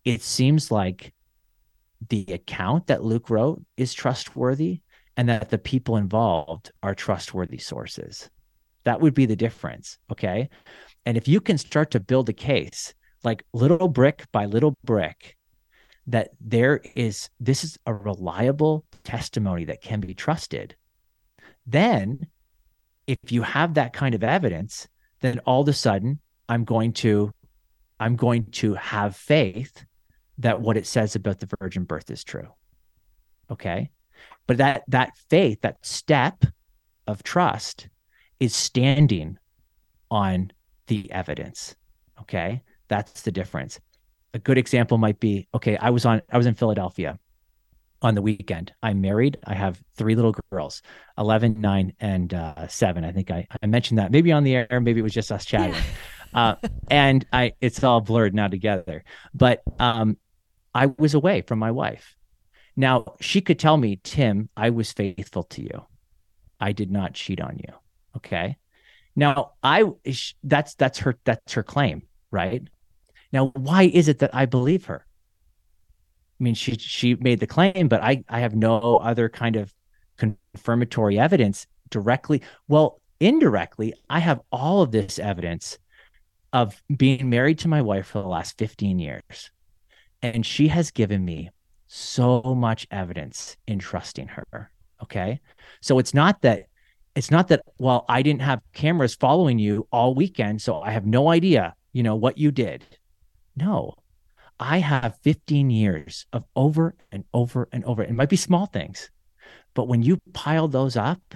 [0.05, 1.13] it seems like
[2.09, 4.81] the account that Luke wrote is trustworthy
[5.15, 8.29] and that the people involved are trustworthy sources.
[8.83, 9.97] That would be the difference.
[10.11, 10.49] Okay.
[11.05, 15.37] And if you can start to build a case like little brick by little brick,
[16.07, 20.75] that there is, this is a reliable testimony that can be trusted,
[21.65, 22.27] then
[23.07, 24.87] if you have that kind of evidence,
[25.21, 27.33] then all of a sudden I'm going to,
[27.99, 29.85] I'm going to have faith
[30.39, 32.49] that what it says about the virgin birth is true.
[33.51, 33.89] Okay.
[34.47, 36.43] But that that faith, that step
[37.07, 37.87] of trust
[38.39, 39.37] is standing
[40.09, 40.51] on
[40.87, 41.75] the evidence.
[42.21, 42.61] Okay.
[42.87, 43.79] That's the difference.
[44.33, 47.19] A good example might be okay, I was on I was in Philadelphia
[48.03, 48.73] on the weekend.
[48.83, 49.37] I'm married.
[49.45, 50.81] I have three little girls,
[51.17, 53.03] 11, 9, and uh, 7.
[53.03, 55.45] I think I, I mentioned that maybe on the air, maybe it was just us
[55.45, 55.75] chatting.
[56.33, 56.55] Uh,
[56.89, 59.03] and I it's all blurred now together.
[59.35, 60.17] But um,
[60.73, 62.15] I was away from my wife.
[62.75, 65.85] Now, she could tell me, Tim, I was faithful to you.
[66.59, 67.73] I did not cheat on you.
[68.17, 68.57] Okay.
[69.15, 69.83] Now, I
[70.43, 72.63] that's that's her that's her claim, right?
[73.31, 75.05] Now, why is it that I believe her?
[76.39, 79.73] I mean, she she made the claim, but I I have no other kind of
[80.17, 82.41] confirmatory evidence directly.
[82.67, 85.77] Well, indirectly, I have all of this evidence
[86.51, 89.51] of being married to my wife for the last 15 years.
[90.21, 91.49] And she has given me
[91.87, 94.71] so much evidence in trusting her.
[95.01, 95.41] Okay.
[95.81, 96.67] So it's not that
[97.15, 101.05] it's not that well I didn't have cameras following you all weekend so I have
[101.05, 102.85] no idea, you know, what you did.
[103.55, 103.95] No.
[104.59, 108.03] I have 15 years of over and over and over.
[108.03, 109.09] It might be small things,
[109.73, 111.35] but when you pile those up,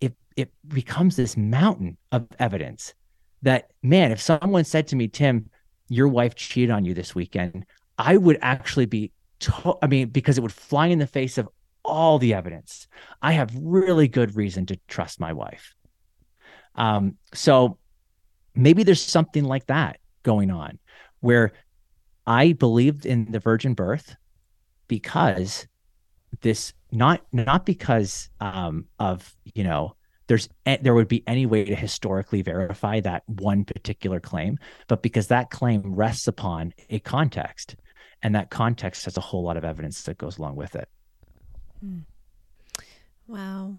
[0.00, 2.94] it it becomes this mountain of evidence
[3.42, 5.50] that man, if someone said to me, Tim,
[5.88, 7.66] your wife cheated on you this weekend,
[7.96, 11.48] I would actually be to- I mean, because it would fly in the face of
[11.84, 12.86] all the evidence.
[13.22, 15.74] I have really good reason to trust my wife.
[16.74, 17.78] Um, so
[18.54, 20.78] maybe there's something like that going on
[21.20, 21.52] where
[22.28, 24.14] I believed in the virgin birth
[24.86, 25.66] because
[26.42, 30.46] this not not because um, of you know there's
[30.82, 34.58] there would be any way to historically verify that one particular claim,
[34.88, 37.76] but because that claim rests upon a context
[38.22, 40.88] and that context has a whole lot of evidence that goes along with it.
[41.80, 42.00] Hmm.
[43.26, 43.78] wow.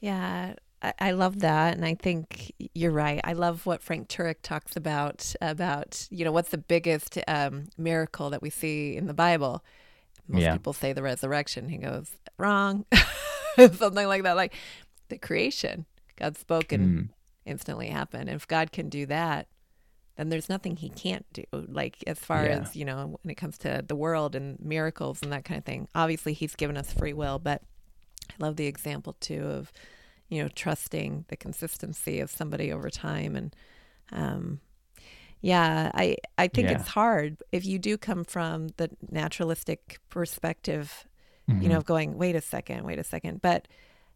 [0.00, 0.54] Yeah
[0.98, 5.34] I, love that and i think you're right i love what frank turek talks about
[5.40, 9.64] about you know what's the biggest um, miracle that we see in the bible
[10.28, 10.52] most yeah.
[10.52, 12.84] people say the resurrection he goes wrong
[13.56, 14.54] something like that like
[15.08, 17.08] the creation god spoke and mm.
[17.46, 19.46] instantly happened and if god can do that
[20.16, 21.44] then there's nothing he can't do.
[21.52, 22.60] Like as far yeah.
[22.60, 25.64] as, you know, when it comes to the world and miracles and that kind of
[25.64, 25.88] thing.
[25.94, 27.62] Obviously he's given us free will, but
[28.30, 29.72] I love the example too of,
[30.34, 33.54] you know, trusting the consistency of somebody over time and
[34.12, 34.60] um
[35.44, 36.76] yeah, I I think yeah.
[36.78, 41.06] it's hard if you do come from the naturalistic perspective,
[41.46, 41.60] mm-hmm.
[41.60, 43.42] you know, of going, wait a second, wait a second.
[43.42, 43.68] But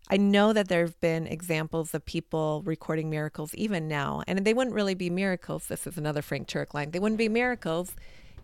[0.08, 4.54] I know that there have been examples of people recording miracles even now, and they
[4.54, 5.66] wouldn't really be miracles.
[5.66, 6.92] This is another Frank Turek line.
[6.92, 7.94] They wouldn't be miracles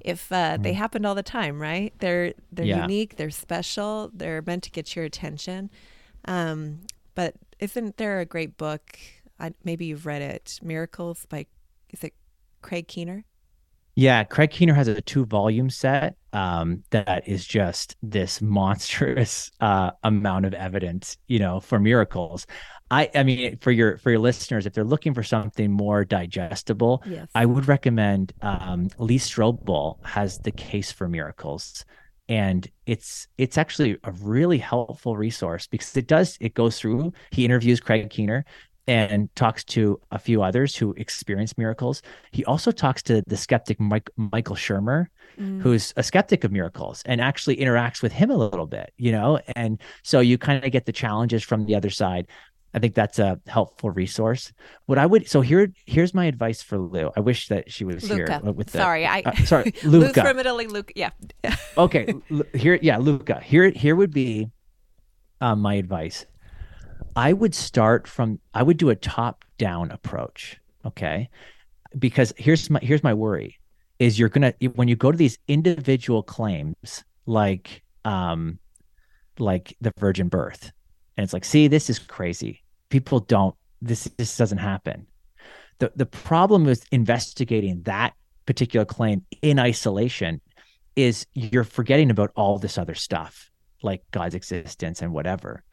[0.01, 0.63] if uh, mm-hmm.
[0.63, 1.95] they happened all the time, right?
[2.01, 2.83] They're they're yeah.
[2.83, 5.71] unique, they're special, they're meant to get your attention.
[6.27, 6.81] Um,
[7.15, 8.99] but isn't there a great book?
[9.39, 11.47] I, maybe you've read it, Miracles by
[11.91, 12.15] is it
[12.63, 13.25] Craig Keener?
[13.97, 19.93] Yeah, Craig Keener has a two volume set um, that is just this monstrous uh,
[20.03, 22.47] amount of evidence, you know, for miracles.
[22.91, 27.03] I, I mean, for your for your listeners, if they're looking for something more digestible,
[27.07, 27.29] yes.
[27.35, 31.85] I would recommend um, Lee Strobel has the Case for Miracles,
[32.29, 37.13] and it's it's actually a really helpful resource because it does it goes through.
[37.31, 38.45] He interviews Craig Keener,
[38.87, 42.03] and talks to a few others who experience miracles.
[42.33, 45.07] He also talks to the skeptic Mike, Michael Shermer,
[45.39, 45.61] mm.
[45.63, 49.41] who's a skeptic of miracles and actually interacts with him a little bit, you know?
[49.57, 52.27] And so you kind of get the challenges from the other side.
[52.75, 54.53] I think that's a helpful resource.
[54.87, 57.11] What I would so here here's my advice for Lou.
[57.17, 58.41] I wish that she was Luca.
[58.43, 60.67] here with the, sorry, I uh, sorry Luca from Italy.
[60.67, 61.11] Luca, yeah.
[61.79, 62.13] okay,
[62.55, 63.41] here yeah Luca.
[63.41, 64.51] Here here would be
[65.41, 66.27] um, my advice
[67.17, 70.61] I would start from I would do a top down approach.
[70.85, 71.29] Okay.
[71.99, 73.59] Because here's my here's my worry
[73.99, 78.59] is you're gonna when you go to these individual claims like um
[79.39, 80.73] like the virgin birth
[81.17, 85.07] and it's like see this is crazy people don't this this doesn't happen
[85.79, 88.15] the the problem with investigating that
[88.47, 90.41] particular claim in isolation
[90.97, 93.51] is you're forgetting about all this other stuff
[93.83, 95.65] like god's existence and whatever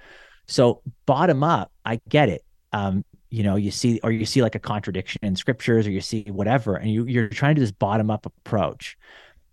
[0.51, 2.43] so bottom up, I get it.
[2.73, 6.01] Um, you know, you see, or you see like a contradiction in scriptures, or you
[6.01, 8.97] see whatever, and you, you're trying to do this bottom up approach.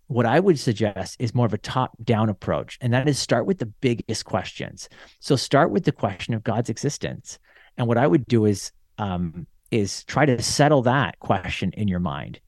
[0.07, 3.45] What I would suggest is more of a top down approach, and that is start
[3.45, 4.89] with the biggest questions.
[5.21, 7.39] So start with the question of God's existence,
[7.79, 11.99] and what I would do is um, is try to settle that question in your
[11.99, 12.39] mind.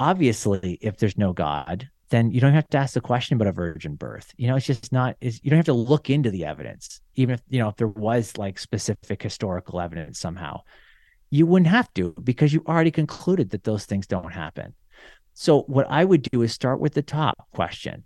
[0.00, 3.52] Obviously, if there's no God, then you don't have to ask the question about a
[3.52, 4.32] virgin birth.
[4.38, 7.34] You know, it's just not is you don't have to look into the evidence, even
[7.34, 10.62] if you know if there was like specific historical evidence somehow.
[11.30, 14.74] You wouldn't have to because you already concluded that those things don't happen.
[15.34, 18.04] So what I would do is start with the top question.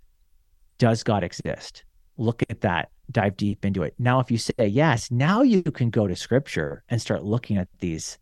[0.77, 1.85] Does God exist?
[2.17, 3.95] Look at that, dive deep into it.
[3.97, 7.67] Now if you say yes, now you can go to scripture and start looking at
[7.79, 8.17] these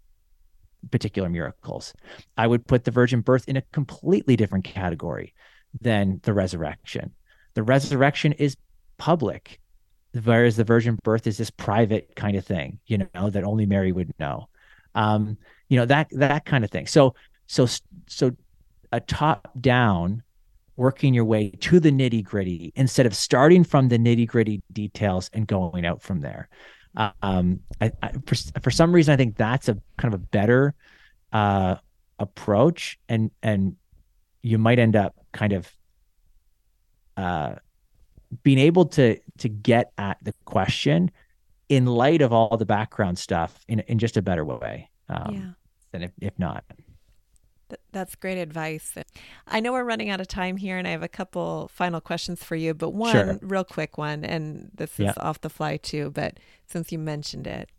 [0.90, 1.94] particular miracles.
[2.38, 5.34] I would put the virgin birth in a completely different category
[5.80, 7.12] than the resurrection.
[7.54, 8.56] The resurrection is
[8.98, 9.60] public,
[10.24, 13.92] whereas the virgin birth is this private kind of thing, you know, that only Mary
[13.92, 14.48] would know.
[14.96, 15.38] Um,
[15.70, 16.88] you know, that that kind of thing.
[16.88, 17.16] So
[17.48, 17.68] so
[18.08, 18.32] so
[18.92, 20.24] a top down
[20.76, 25.30] working your way to the nitty gritty instead of starting from the nitty gritty details
[25.34, 26.50] and going out from there.
[27.22, 30.74] Um, I, I, for, for some reason, I think that's a kind of a better
[31.32, 31.76] uh,
[32.20, 33.76] approach, and and
[34.42, 35.72] you might end up kind of
[37.16, 37.56] uh,
[38.44, 41.12] being able to to get at the question
[41.70, 45.52] in light of all the background stuff in in just a better way um, yeah.
[45.92, 46.66] than if, if not.
[47.92, 48.96] That's great advice.
[49.48, 52.44] I know we're running out of time here, and I have a couple final questions
[52.44, 53.40] for you, but one sure.
[53.42, 55.14] real quick one, and this is yeah.
[55.18, 57.70] off the fly too, but since you mentioned it,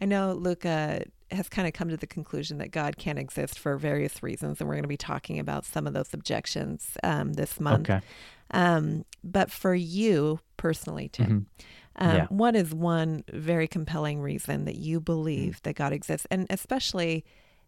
[0.00, 3.76] I know Luca has kind of come to the conclusion that God can't exist for
[3.76, 7.58] various reasons, and we're going to be talking about some of those objections um, this
[7.58, 7.90] month.
[7.90, 8.00] Okay.
[8.52, 11.48] Um, but for you personally, Tim,
[11.96, 12.08] mm-hmm.
[12.08, 12.26] um, yeah.
[12.28, 17.24] what is one very compelling reason that you believe mm that God exists, and especially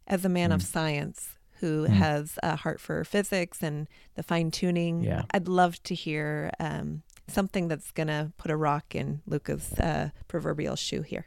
[0.06, 4.22] as a man mm of science who mm has a heart for physics and the
[4.22, 5.02] fine tuning?
[5.02, 5.22] Yeah.
[5.32, 10.10] I'd love to hear um, something that's going to put a rock in Luca's uh,
[10.28, 11.26] proverbial shoe here.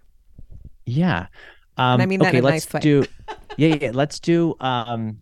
[0.85, 1.27] Yeah.
[1.77, 3.05] Um, I mean okay, let's nice do.
[3.57, 3.91] Yeah, yeah.
[3.93, 4.55] Let's do.
[4.61, 5.21] Um,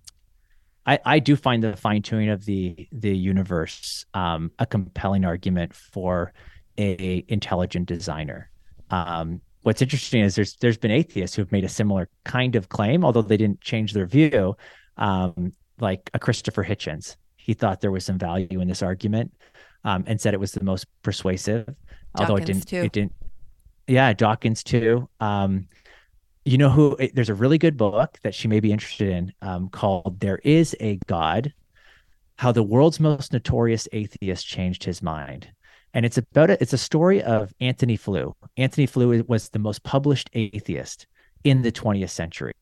[0.85, 5.73] I I do find the fine tuning of the the universe um, a compelling argument
[5.73, 6.33] for
[6.77, 8.51] a intelligent designer.
[8.91, 12.69] Um, what's interesting is there's there's been atheists who have made a similar kind of
[12.69, 14.55] claim, although they didn't change their view.
[14.99, 19.33] Um, like a Christopher Hitchens, he thought there was some value in this argument,
[19.83, 21.65] um, and said it was the most persuasive.
[21.65, 22.83] Dawkins although it didn't, too.
[22.83, 23.13] it didn't
[23.89, 25.09] yeah, Dawkins too.
[25.19, 25.67] Um,
[26.45, 26.95] you know who?
[26.99, 30.39] Eh, there's a really good book that she may be interested in um, called "There
[30.43, 31.53] Is a God:
[32.37, 35.49] How the World's Most Notorious Atheist Changed His Mind."
[35.95, 36.61] And it's about it.
[36.61, 38.35] It's a story of Antony Flew.
[38.57, 41.07] Antony Flew was the most published atheist
[41.43, 42.53] in the 20th century,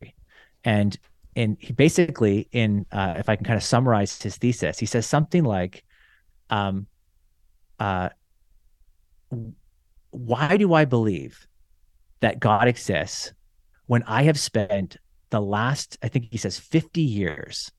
[0.63, 0.97] and
[1.37, 5.05] and he basically, in uh, if I can kind of summarize his thesis, he says
[5.05, 5.83] something like,
[6.49, 6.87] um,
[7.79, 8.09] uh,
[10.09, 11.45] why do I believe
[12.21, 13.33] that God exists
[13.85, 14.97] when I have spent
[15.29, 17.71] the last, I think he says 50 years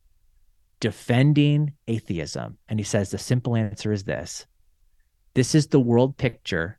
[0.78, 2.58] defending atheism?
[2.68, 4.46] And he says the simple answer is this
[5.34, 6.78] this is the world picture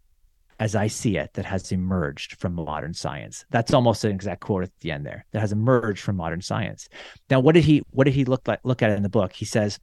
[0.60, 3.46] as I see it that has emerged from modern science.
[3.50, 5.26] That's almost an exact quote at the end there.
[5.32, 6.90] That has emerged from modern science.
[7.30, 9.34] Now, what did he what did he look like look at in the book?
[9.34, 9.80] He says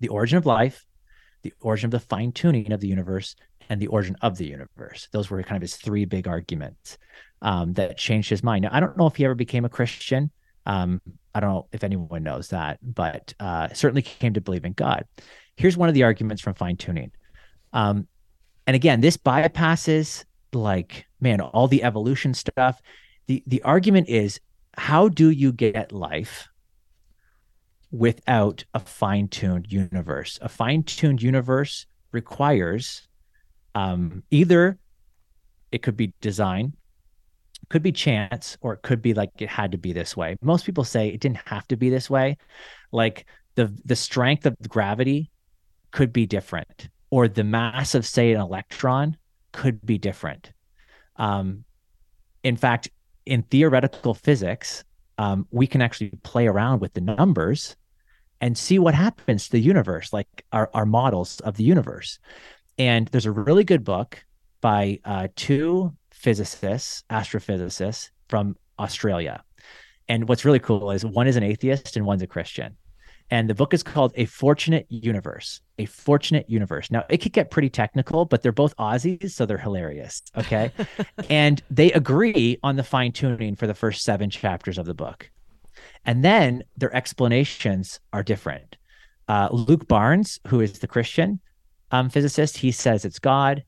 [0.00, 0.86] the origin of life,
[1.42, 3.36] the origin of the fine tuning of the universe,
[3.68, 5.08] and the origin of the universe.
[5.12, 6.96] Those were kind of his three big arguments
[7.42, 8.62] um, that changed his mind.
[8.62, 10.30] Now, I don't know if he ever became a Christian.
[10.64, 11.00] Um,
[11.34, 15.04] I don't know if anyone knows that, but uh, certainly came to believe in God.
[15.56, 17.10] Here's one of the arguments from fine tuning.
[17.72, 18.06] Um,
[18.68, 22.82] and again, this bypasses like, man, all the evolution stuff.
[23.26, 24.40] The, the argument is
[24.76, 26.50] how do you get life
[27.90, 30.38] without a fine tuned universe?
[30.42, 33.08] A fine tuned universe requires
[33.74, 34.78] um, either
[35.72, 36.74] it could be design,
[37.70, 40.36] could be chance, or it could be like it had to be this way.
[40.42, 42.36] Most people say it didn't have to be this way.
[42.92, 43.24] Like
[43.54, 45.30] the the strength of gravity
[45.90, 49.16] could be different, or the mass of say an electron
[49.52, 50.52] could be different.
[51.16, 51.64] Um,
[52.42, 52.88] in fact,
[53.26, 54.84] in theoretical physics,
[55.18, 57.76] um, we can actually play around with the numbers
[58.40, 62.18] and see what happens to the universe, like our, our models of the universe.
[62.78, 64.24] And there's a really good book
[64.60, 69.42] by uh, two physicists, astrophysicists from Australia.
[70.08, 72.76] And what's really cool is one is an atheist and one's a Christian.
[73.30, 75.60] And the book is called A Fortunate Universe.
[75.78, 76.90] A Fortunate Universe.
[76.90, 80.22] Now, it could get pretty technical, but they're both Aussies, so they're hilarious.
[80.36, 80.72] Okay.
[81.30, 85.30] and they agree on the fine tuning for the first seven chapters of the book.
[86.04, 88.76] And then their explanations are different.
[89.28, 91.40] Uh, Luke Barnes, who is the Christian
[91.90, 93.62] um, physicist, he says it's God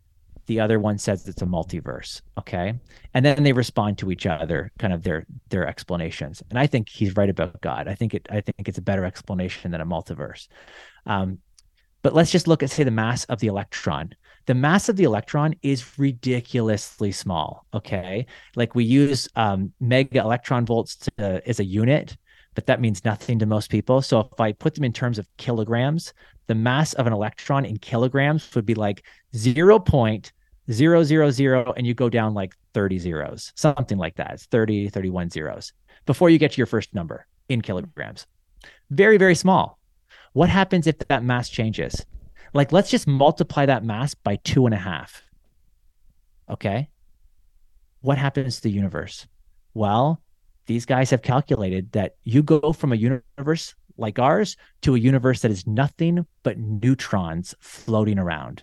[0.50, 2.74] the other one says it's a multiverse okay?
[3.14, 6.42] And then they respond to each other kind of their their explanations.
[6.50, 7.86] And i think he's right about god.
[7.86, 10.48] I think it i think it's a better explanation than a multiverse.
[11.06, 11.38] Um,
[12.02, 14.10] but let's just look at say the mass of the electron.
[14.46, 18.26] The mass of the electron is ridiculously small okay?
[18.56, 22.16] Like we use um, mega electron volts to, as a unit
[22.56, 24.02] but that means nothing to most people.
[24.02, 26.12] So if i put them in terms of kilograms
[26.50, 30.32] the mass of an electron in kilograms would be like 0.0
[30.72, 34.88] zero zero zero and you go down like 30 zeros something like that it's 30
[34.88, 35.72] 31 zeros
[36.06, 38.26] before you get to your first number in kilograms.
[38.90, 39.78] Very very small.
[40.32, 42.04] What happens if that mass changes?
[42.54, 45.22] Like let's just multiply that mass by two and a half.
[46.48, 46.88] Okay?
[48.00, 49.26] What happens to the universe?
[49.74, 50.22] Well
[50.66, 55.40] these guys have calculated that you go from a universe like ours to a universe
[55.40, 58.62] that is nothing but neutrons floating around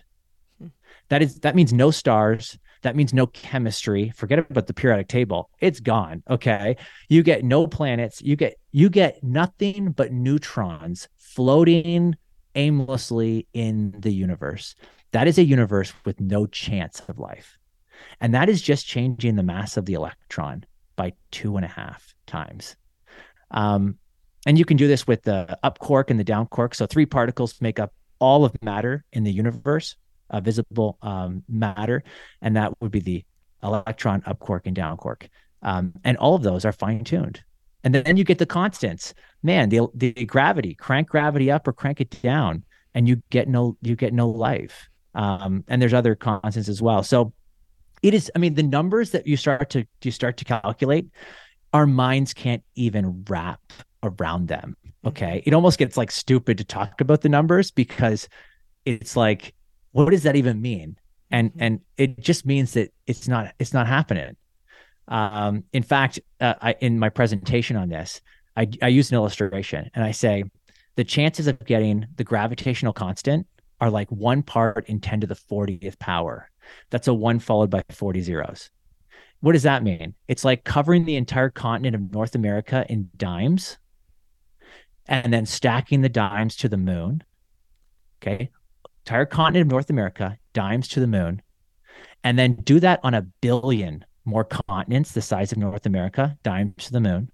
[1.08, 2.58] that is that means no stars.
[2.82, 4.12] That means no chemistry.
[4.14, 5.50] Forget about the periodic table.
[5.60, 6.22] It's gone.
[6.30, 6.76] Okay.
[7.08, 8.22] You get no planets.
[8.22, 12.16] You get you get nothing but neutrons floating
[12.54, 14.74] aimlessly in the universe.
[15.12, 17.58] That is a universe with no chance of life.
[18.20, 20.64] And that is just changing the mass of the electron
[20.96, 22.76] by two and a half times.
[23.50, 23.98] Um,
[24.46, 26.74] and you can do this with the up quark and the down quark.
[26.74, 29.96] So three particles make up all of matter in the universe
[30.30, 32.02] uh, visible um, matter,
[32.42, 33.24] and that would be the
[33.62, 35.28] electron up quark and down quark.
[35.62, 37.42] Um, and all of those are fine tuned.
[37.84, 39.14] And then you get the constants.
[39.42, 42.64] Man, the the gravity, crank gravity up or crank it down,
[42.94, 44.88] and you get no you get no life.
[45.14, 47.02] Um, and there's other constants as well.
[47.02, 47.32] So
[48.02, 48.30] it is.
[48.34, 51.08] I mean, the numbers that you start to you start to calculate,
[51.72, 53.60] our minds can't even wrap
[54.02, 54.76] around them.
[55.04, 58.28] Okay, it almost gets like stupid to talk about the numbers because
[58.84, 59.54] it's like
[59.92, 60.96] what does that even mean?
[61.30, 61.62] And mm-hmm.
[61.62, 64.36] and it just means that it's not it's not happening.
[65.08, 68.20] Um, in fact, uh, I, in my presentation on this,
[68.56, 70.44] I, I use an illustration and I say
[70.96, 73.46] the chances of getting the gravitational constant
[73.80, 76.50] are like one part in 10 to the 40th power.
[76.90, 78.68] That's a one followed by 40 zeros.
[79.40, 80.14] What does that mean?
[80.26, 83.78] It's like covering the entire continent of North America in dimes
[85.06, 87.22] and then stacking the dimes to the moon.
[88.20, 88.50] Okay
[89.08, 91.40] entire continent of North America, dimes to the moon,
[92.24, 96.74] and then do that on a billion more continents the size of North America, dimes
[96.84, 97.30] to the moon.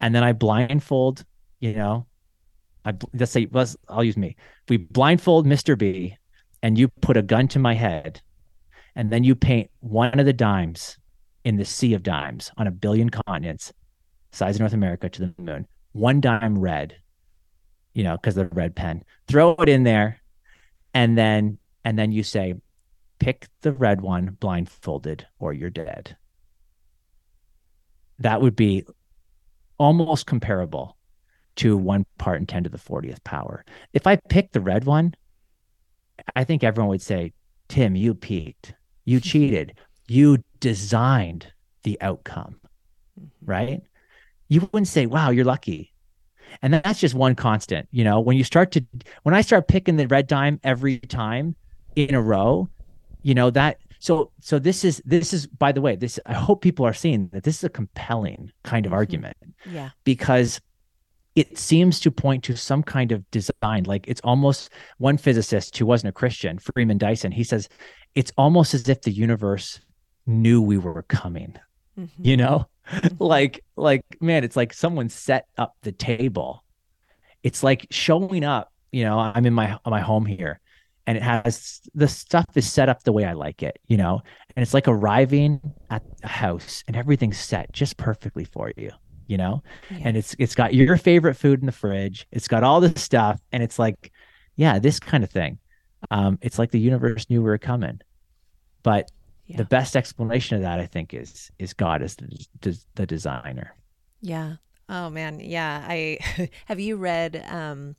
[0.00, 1.24] And then I blindfold,
[1.60, 2.06] you know,
[2.84, 4.34] I let's say let's I'll use me.
[4.68, 5.78] We blindfold Mr.
[5.78, 6.16] B
[6.60, 8.20] and you put a gun to my head,
[8.96, 10.98] and then you paint one of the dimes
[11.44, 13.72] in the sea of dimes on a billion continents,
[14.32, 15.68] size of North America to the moon.
[15.92, 16.96] One dime red,
[17.94, 19.04] you know, because of the red pen.
[19.28, 20.19] Throw it in there,
[20.94, 22.54] and then and then you say
[23.18, 26.16] pick the red one blindfolded or you're dead.
[28.18, 28.84] That would be
[29.78, 30.96] almost comparable
[31.56, 33.64] to one part in 10 to the 40th power.
[33.92, 35.14] If i pick the red one
[36.36, 37.32] i think everyone would say
[37.68, 38.74] tim you peeked.
[39.04, 39.78] You cheated.
[40.06, 41.52] You designed
[41.82, 42.56] the outcome.
[43.18, 43.50] Mm-hmm.
[43.50, 43.82] right?
[44.48, 45.89] You wouldn't say wow you're lucky
[46.62, 47.88] And that's just one constant.
[47.90, 48.84] You know, when you start to
[49.22, 51.54] when I start picking the red dime every time
[51.96, 52.68] in a row,
[53.22, 56.62] you know, that so so this is this is by the way, this I hope
[56.62, 58.98] people are seeing that this is a compelling kind of mm-hmm.
[58.98, 59.36] argument.
[59.70, 59.90] Yeah.
[60.04, 60.60] Because
[61.36, 63.84] it seems to point to some kind of design.
[63.84, 67.68] Like it's almost one physicist who wasn't a Christian, Freeman Dyson, he says
[68.14, 69.80] it's almost as if the universe
[70.26, 71.56] knew we were coming.
[71.98, 72.26] Mm-hmm.
[72.26, 72.66] You know?
[73.18, 76.64] Like like man, it's like someone set up the table.
[77.42, 80.60] It's like showing up, you know, I'm in my my home here
[81.06, 84.22] and it has the stuff is set up the way I like it, you know,
[84.56, 85.60] and it's like arriving
[85.90, 88.90] at a house and everything's set just perfectly for you
[89.30, 89.98] you know yeah.
[90.02, 93.40] and it's it's got your favorite food in the fridge it's got all this stuff
[93.52, 94.10] and it's like
[94.56, 95.56] yeah this kind of thing
[96.10, 98.00] um it's like the universe knew we were coming
[98.82, 99.08] but
[99.50, 99.56] yeah.
[99.56, 103.74] the best explanation of that i think is is god as the, the designer
[104.20, 104.54] yeah
[104.88, 106.18] oh man yeah i
[106.66, 107.96] have you read um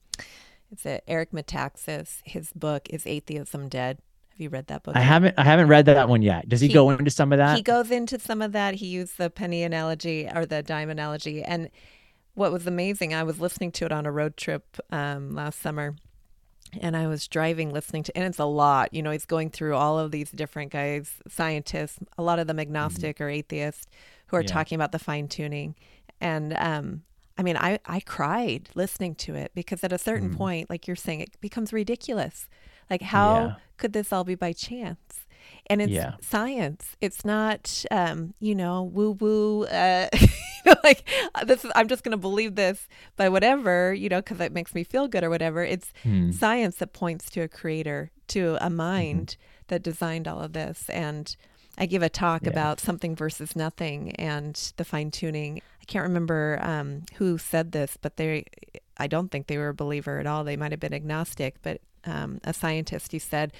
[0.72, 3.98] it's a eric metaxas his book is atheism dead
[4.30, 4.96] have you read that book?
[4.96, 5.36] I haven't.
[5.38, 6.48] I haven't read that one yet.
[6.48, 7.58] Does he, he, go into some of that?
[7.58, 8.76] He goes into some of that.
[8.76, 11.44] He used the penny analogy or the dime analogy.
[11.44, 11.70] And
[12.34, 15.96] what was amazing, I was listening to it on a road trip um, last summer,
[16.80, 18.94] and I was driving listening to, and it's a lot.
[18.94, 22.60] You know, he's going through all of these different guys, scientists, a lot of them
[22.60, 23.24] agnostic mm-hmm.
[23.24, 23.90] or atheist,
[24.28, 24.48] who are yeah.
[24.48, 25.76] talking about the fine tuning.
[26.20, 27.04] And um,
[27.38, 30.38] I mean, I I cried listening to it because at a certain mm.
[30.38, 32.48] point, like you're saying, it becomes ridiculous.
[32.90, 33.56] Like, how yeah.
[33.78, 35.21] could this all be by chance?
[35.68, 36.16] And it's yeah.
[36.22, 36.96] science.
[37.02, 39.66] It's not, um, you know, woo woo.
[39.66, 40.08] Uh,
[40.84, 41.66] like uh, this.
[41.66, 44.84] Is, I'm just going to believe this by whatever, you know, because it makes me
[44.84, 45.64] feel good or whatever.
[45.64, 46.32] It's hmm.
[46.32, 48.76] science that points to a creator, to a mm-hmm.
[48.76, 49.64] mind mm-hmm.
[49.68, 50.90] that designed all of this.
[50.90, 51.36] And
[51.78, 52.50] I give a talk yeah.
[52.50, 55.62] about something versus nothing and the fine tuning.
[55.82, 58.46] I can't remember um, who said this, but they,
[58.98, 60.44] I don't think they were a believer at all.
[60.44, 63.54] They might have been agnostic, but um, a scientist, he said,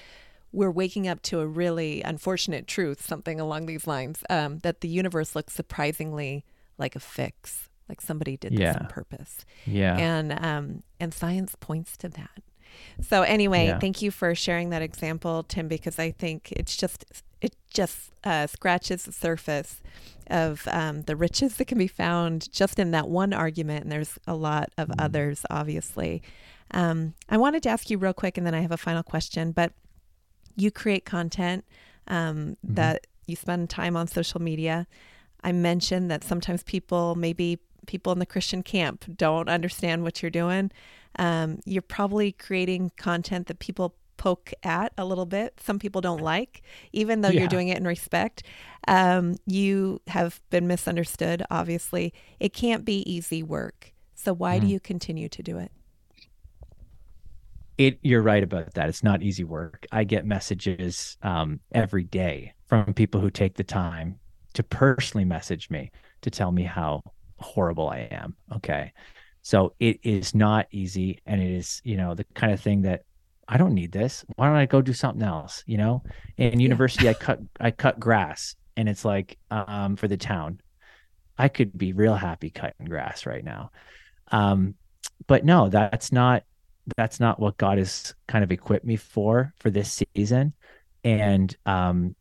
[0.52, 4.88] we're waking up to a really unfortunate truth, something along these lines, um, that the
[4.88, 6.44] universe looks surprisingly
[6.78, 8.72] like a fix, like somebody did yeah.
[8.72, 9.44] this on purpose.
[9.66, 9.96] Yeah.
[9.96, 12.42] And um, and science points to that.
[13.00, 13.78] So anyway, yeah.
[13.78, 17.04] thank you for sharing that example, Tim, because I think it's just
[17.40, 19.80] it just uh, scratches the surface
[20.28, 24.18] of um, the riches that can be found just in that one argument, and there's
[24.26, 24.94] a lot of mm.
[24.98, 26.22] others, obviously.
[26.70, 29.52] Um, I wanted to ask you real quick, and then I have a final question.
[29.52, 29.72] But
[30.56, 31.64] you create content
[32.08, 32.74] um, mm-hmm.
[32.74, 34.86] that you spend time on social media.
[35.44, 40.30] I mentioned that sometimes people, maybe people in the Christian camp, don't understand what you're
[40.30, 40.70] doing.
[41.18, 45.58] Um, you're probably creating content that people poke at a little bit.
[45.60, 46.62] Some people don't like,
[46.92, 47.40] even though yeah.
[47.40, 48.44] you're doing it in respect.
[48.86, 52.14] Um, you have been misunderstood, obviously.
[52.38, 53.92] It can't be easy work.
[54.14, 54.62] So, why mm.
[54.62, 55.72] do you continue to do it?
[57.86, 58.88] It you're right about that.
[58.88, 59.86] It's not easy work.
[59.90, 64.18] I get messages um, every day from people who take the time
[64.54, 65.90] to personally message me
[66.22, 67.02] to tell me how
[67.38, 68.92] horrible i am okay?
[69.42, 73.02] So it is not easy and it is you know the kind of thing that
[73.48, 74.24] i don't need this.
[74.36, 75.64] Why don't i go do something else?
[75.66, 76.02] You know?
[76.36, 80.60] In university i cut i cut grass and it's like um, for the town.
[81.36, 83.70] I could be real happy cutting grass right now.
[84.30, 84.74] Um,
[85.26, 86.44] but no that's not
[86.96, 90.52] that's not what God has kind of equipped me for for this season.
[91.04, 92.14] And um,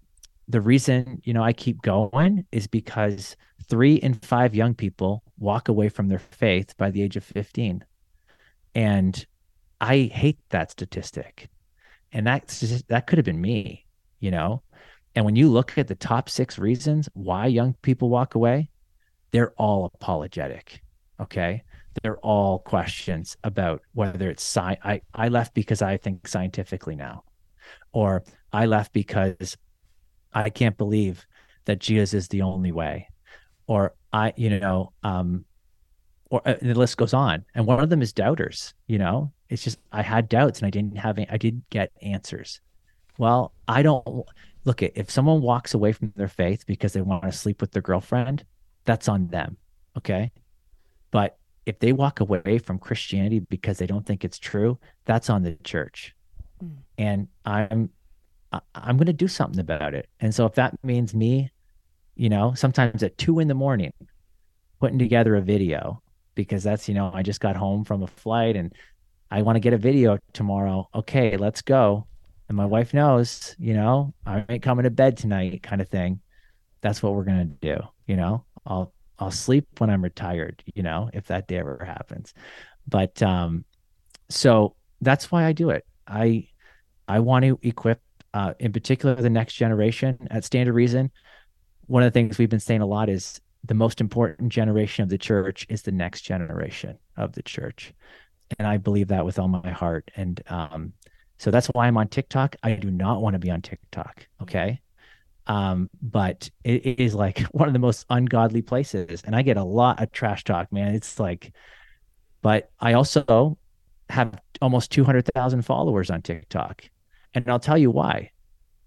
[0.47, 3.35] the reason, you know, I keep going is because
[3.69, 7.83] three in five young people walk away from their faith by the age of 15.
[8.75, 9.25] And
[9.79, 11.49] I hate that statistic.
[12.11, 12.47] And that
[12.89, 13.85] that could have been me,
[14.19, 14.61] you know.
[15.15, 18.69] And when you look at the top six reasons why young people walk away,
[19.31, 20.81] they're all apologetic.
[21.19, 21.63] Okay
[22.01, 27.23] they're all questions about whether it's sci I, I left because I think scientifically now,
[27.91, 28.23] or
[28.53, 29.57] I left because
[30.33, 31.25] I can't believe
[31.65, 33.07] that Jesus is the only way,
[33.67, 35.45] or I, you know, um,
[36.29, 37.45] or uh, the list goes on.
[37.53, 38.73] And one of them is doubters.
[38.87, 42.61] You know, it's just I had doubts and I didn't have I didn't get answers.
[43.17, 44.25] Well, I don't
[44.63, 47.71] look at if someone walks away from their faith because they want to sleep with
[47.71, 48.45] their girlfriend,
[48.85, 49.57] that's on them.
[49.97, 50.31] Okay.
[51.11, 55.43] But if they walk away from Christianity because they don't think it's true, that's on
[55.43, 56.15] the church.
[56.63, 56.77] Mm.
[56.97, 57.89] And I'm
[58.75, 60.09] I'm going to do something about it.
[60.19, 61.49] And so if that means me,
[62.15, 63.93] you know, sometimes at two in the morning,
[64.79, 66.01] putting together a video
[66.35, 68.73] because that's, you know, I just got home from a flight and
[69.29, 70.89] I want to get a video tomorrow.
[70.93, 72.07] Okay, let's go.
[72.49, 76.19] And my wife knows, you know, I ain't coming to bed tonight kind of thing.
[76.81, 77.81] That's what we're going to do.
[78.07, 78.91] You know, I'll,
[79.21, 82.33] I'll sleep when I'm retired, you know, if that day ever happens.
[82.87, 83.63] But um,
[84.29, 85.85] so that's why I do it.
[86.07, 86.47] I
[87.07, 88.01] I want to equip,
[88.33, 91.11] uh, in particular, the next generation at Stand to Reason.
[91.85, 95.09] One of the things we've been saying a lot is the most important generation of
[95.09, 97.93] the church is the next generation of the church,
[98.57, 100.09] and I believe that with all my heart.
[100.15, 100.93] And um,
[101.37, 102.55] so that's why I'm on TikTok.
[102.63, 104.25] I do not want to be on TikTok.
[104.41, 104.81] Okay.
[105.47, 109.23] Um, but it, it is like one of the most ungodly places.
[109.25, 110.93] And I get a lot of trash talk, man.
[110.95, 111.53] It's like,
[112.41, 113.57] but I also
[114.09, 116.83] have almost 200,000 followers on TikTok.
[117.33, 118.31] And I'll tell you why.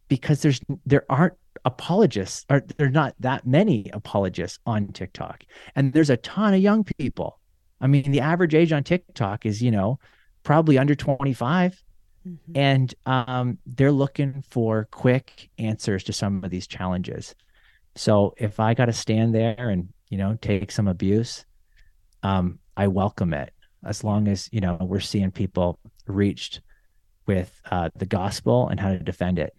[0.08, 5.44] Because there's there aren't apologists or there's not that many apologists on TikTok.
[5.74, 7.40] And there's a ton of young people.
[7.80, 9.98] I mean, the average age on TikTok is, you know,
[10.42, 11.82] probably under 25.
[12.26, 12.52] Mm-hmm.
[12.56, 17.34] And um, they're looking for quick answers to some of these challenges.
[17.96, 21.44] So if I got to stand there and, you know, take some abuse,
[22.22, 23.52] um, I welcome it
[23.84, 26.60] as long as you know we're seeing people reached
[27.26, 29.54] with uh, the gospel and how to defend it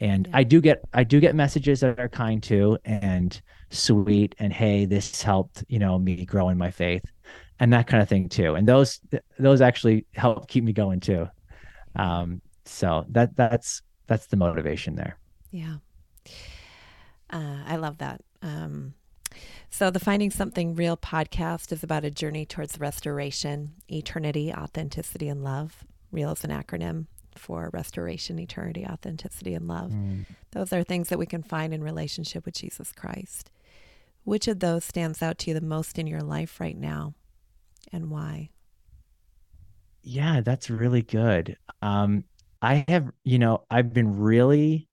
[0.00, 0.36] and yeah.
[0.38, 4.84] i do get i do get messages that are kind too and sweet and hey
[4.84, 7.04] this helped you know me grow in my faith
[7.60, 9.00] and that kind of thing too and those
[9.38, 11.26] those actually help keep me going too
[11.96, 15.18] um so that that's that's the motivation there
[15.50, 15.76] yeah
[17.30, 18.94] uh, i love that um
[19.68, 25.44] so, the Finding Something Real podcast is about a journey towards restoration, eternity, authenticity, and
[25.44, 25.84] love.
[26.12, 29.90] REAL is an acronym for restoration, eternity, authenticity, and love.
[29.90, 30.24] Mm.
[30.52, 33.50] Those are things that we can find in relationship with Jesus Christ.
[34.24, 37.14] Which of those stands out to you the most in your life right now
[37.92, 38.50] and why?
[40.06, 41.58] Yeah, that's really good.
[41.82, 42.24] Um,
[42.62, 44.88] I have, you know, I've been really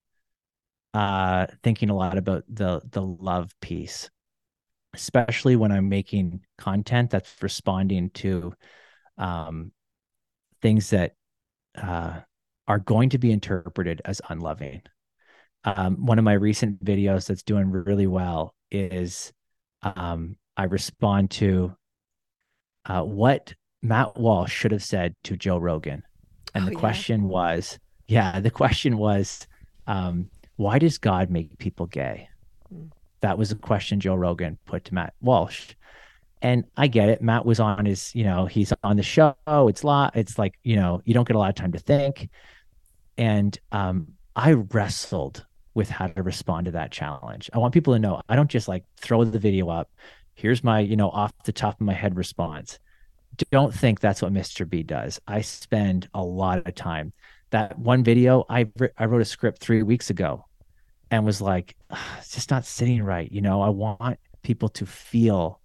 [0.94, 4.10] uh thinking a lot about the the love piece
[4.96, 8.54] especially when I'm making content that's responding to
[9.18, 9.72] um,
[10.62, 11.16] things that
[11.78, 12.22] uh,
[12.68, 14.84] are going to be interpreted as unloving.
[15.66, 19.34] Um, one of my recent videos that's doing really well is
[19.84, 21.76] um, I respond to
[22.86, 23.54] uh, what
[23.84, 26.04] Matt Walsh should have said to Joe Rogan.
[26.56, 27.78] And oh, the question was,
[28.08, 29.46] yeah, the question was,
[29.88, 32.30] um, why does God make people gay?
[32.74, 32.92] Mm.
[33.20, 35.76] That was a question Joe Rogan put to Matt Walsh.
[36.42, 37.22] And I get it.
[37.22, 39.36] Matt was on his, you know, he's on the show.
[39.48, 40.16] It's lot.
[40.16, 42.30] It's like, you know, you don't get a lot of time to think.
[43.18, 47.50] And um, I wrestled with how to respond to that challenge.
[47.54, 49.90] I want people to know I don't just like throw the video up.
[50.36, 52.80] Here's my, you know, off the top of my head response.
[53.50, 54.70] Don't think that's what Mr.
[54.70, 55.20] B does.
[55.28, 57.14] I spend a lot of time.
[57.50, 60.46] That one video, I I wrote a script three weeks ago
[61.12, 61.76] and was like,
[62.18, 63.32] it's just not sitting right.
[63.32, 65.60] You know, I want people to feel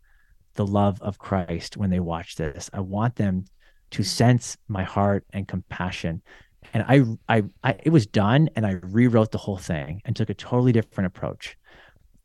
[0.55, 2.69] the love of Christ when they watch this.
[2.73, 3.45] I want them
[3.93, 6.21] to sense my heart and compassion.
[6.75, 10.29] And I, I, I, it was done, and I rewrote the whole thing and took
[10.29, 11.57] a totally different approach.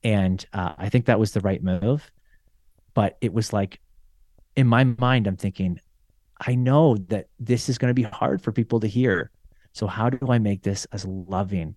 [0.03, 2.11] And uh, I think that was the right move.
[2.93, 3.79] But it was like,
[4.55, 5.79] in my mind, I'm thinking,
[6.45, 9.31] I know that this is going to be hard for people to hear.
[9.73, 11.75] So how do I make this as loving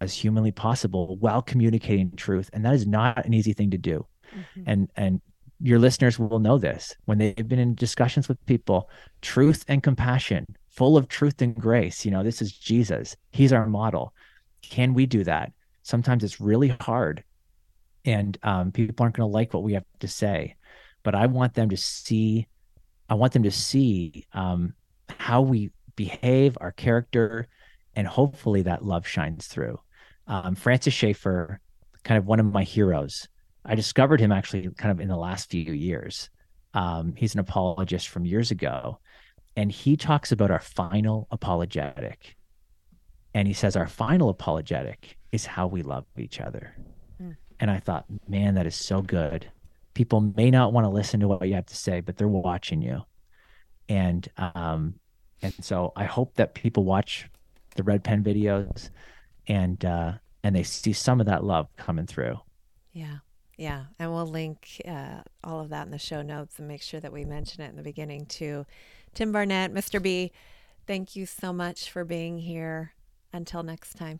[0.00, 2.48] as humanly possible while communicating truth?
[2.52, 4.06] And that is not an easy thing to do.
[4.34, 4.62] Mm-hmm.
[4.66, 5.20] and and
[5.60, 6.94] your listeners will know this.
[7.04, 8.90] When they've been in discussions with people
[9.22, 13.16] truth and compassion full of truth and grace you know this is jesus.
[13.30, 14.12] He's our model.
[14.62, 15.52] Can we do that?
[15.82, 17.22] Sometimes it's really hard.
[18.04, 20.56] And um, people aren't going to like what we have to say
[21.04, 22.48] but i want them to see
[23.08, 24.74] i want them to see um,
[25.08, 27.46] how we behave our character
[27.96, 29.78] and hopefully that love shines through.
[30.26, 31.60] Um, Francis Schaeffer,
[32.02, 33.28] kind of one of my heroes.
[33.64, 36.30] I discovered him actually kind of in the last few years.
[36.74, 38.98] Um, he's an apologist from years ago,
[39.56, 42.36] and he talks about our final apologetic.
[43.32, 46.74] And he says our final apologetic is how we love each other.
[47.22, 47.36] Mm.
[47.60, 49.50] And I thought, man, that is so good.
[49.94, 52.82] People may not want to listen to what you have to say, but they're watching
[52.82, 53.02] you.
[53.88, 54.94] And um,
[55.42, 57.28] and so I hope that people watch
[57.76, 58.90] the red pen videos
[59.46, 60.12] and uh
[60.42, 62.38] and they see some of that love coming through.
[62.92, 63.18] Yeah.
[63.56, 63.84] Yeah.
[63.98, 67.12] And we'll link uh, all of that in the show notes and make sure that
[67.12, 68.66] we mention it in the beginning too.
[69.14, 70.32] Tim barnett mr b
[70.86, 72.92] thank you so much for being here.
[73.32, 74.18] Until next time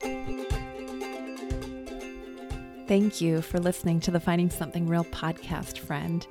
[2.86, 6.27] thank you for listening to the finding something real podcast friend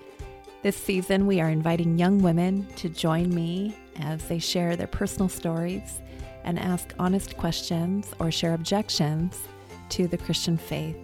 [0.63, 5.27] this season we are inviting young women to join me as they share their personal
[5.27, 5.99] stories
[6.45, 9.41] and ask honest questions or share objections
[9.89, 10.95] to the Christian faith.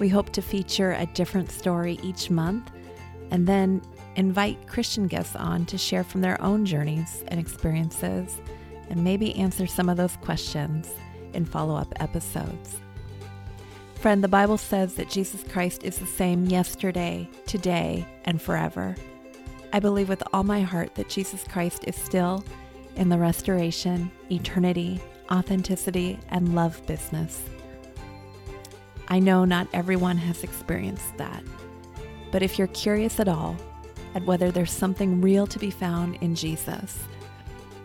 [0.00, 2.68] We hope to feature a different story each month
[3.30, 3.80] and then
[4.16, 8.40] invite Christian guests on to share from their own journeys and experiences
[8.88, 10.90] and maybe answer some of those questions
[11.32, 12.80] in follow up episodes.
[14.00, 18.96] Friend, the Bible says that Jesus Christ is the same yesterday, today, and forever.
[19.74, 22.42] I believe with all my heart that Jesus Christ is still
[22.96, 27.44] in the restoration, eternity, authenticity, and love business.
[29.08, 31.44] I know not everyone has experienced that,
[32.32, 33.54] but if you're curious at all
[34.14, 37.00] at whether there's something real to be found in Jesus,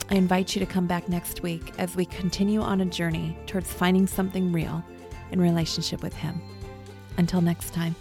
[0.09, 3.73] I invite you to come back next week as we continue on a journey towards
[3.73, 4.81] finding something real
[5.31, 6.41] in relationship with Him.
[7.17, 7.95] Until next time.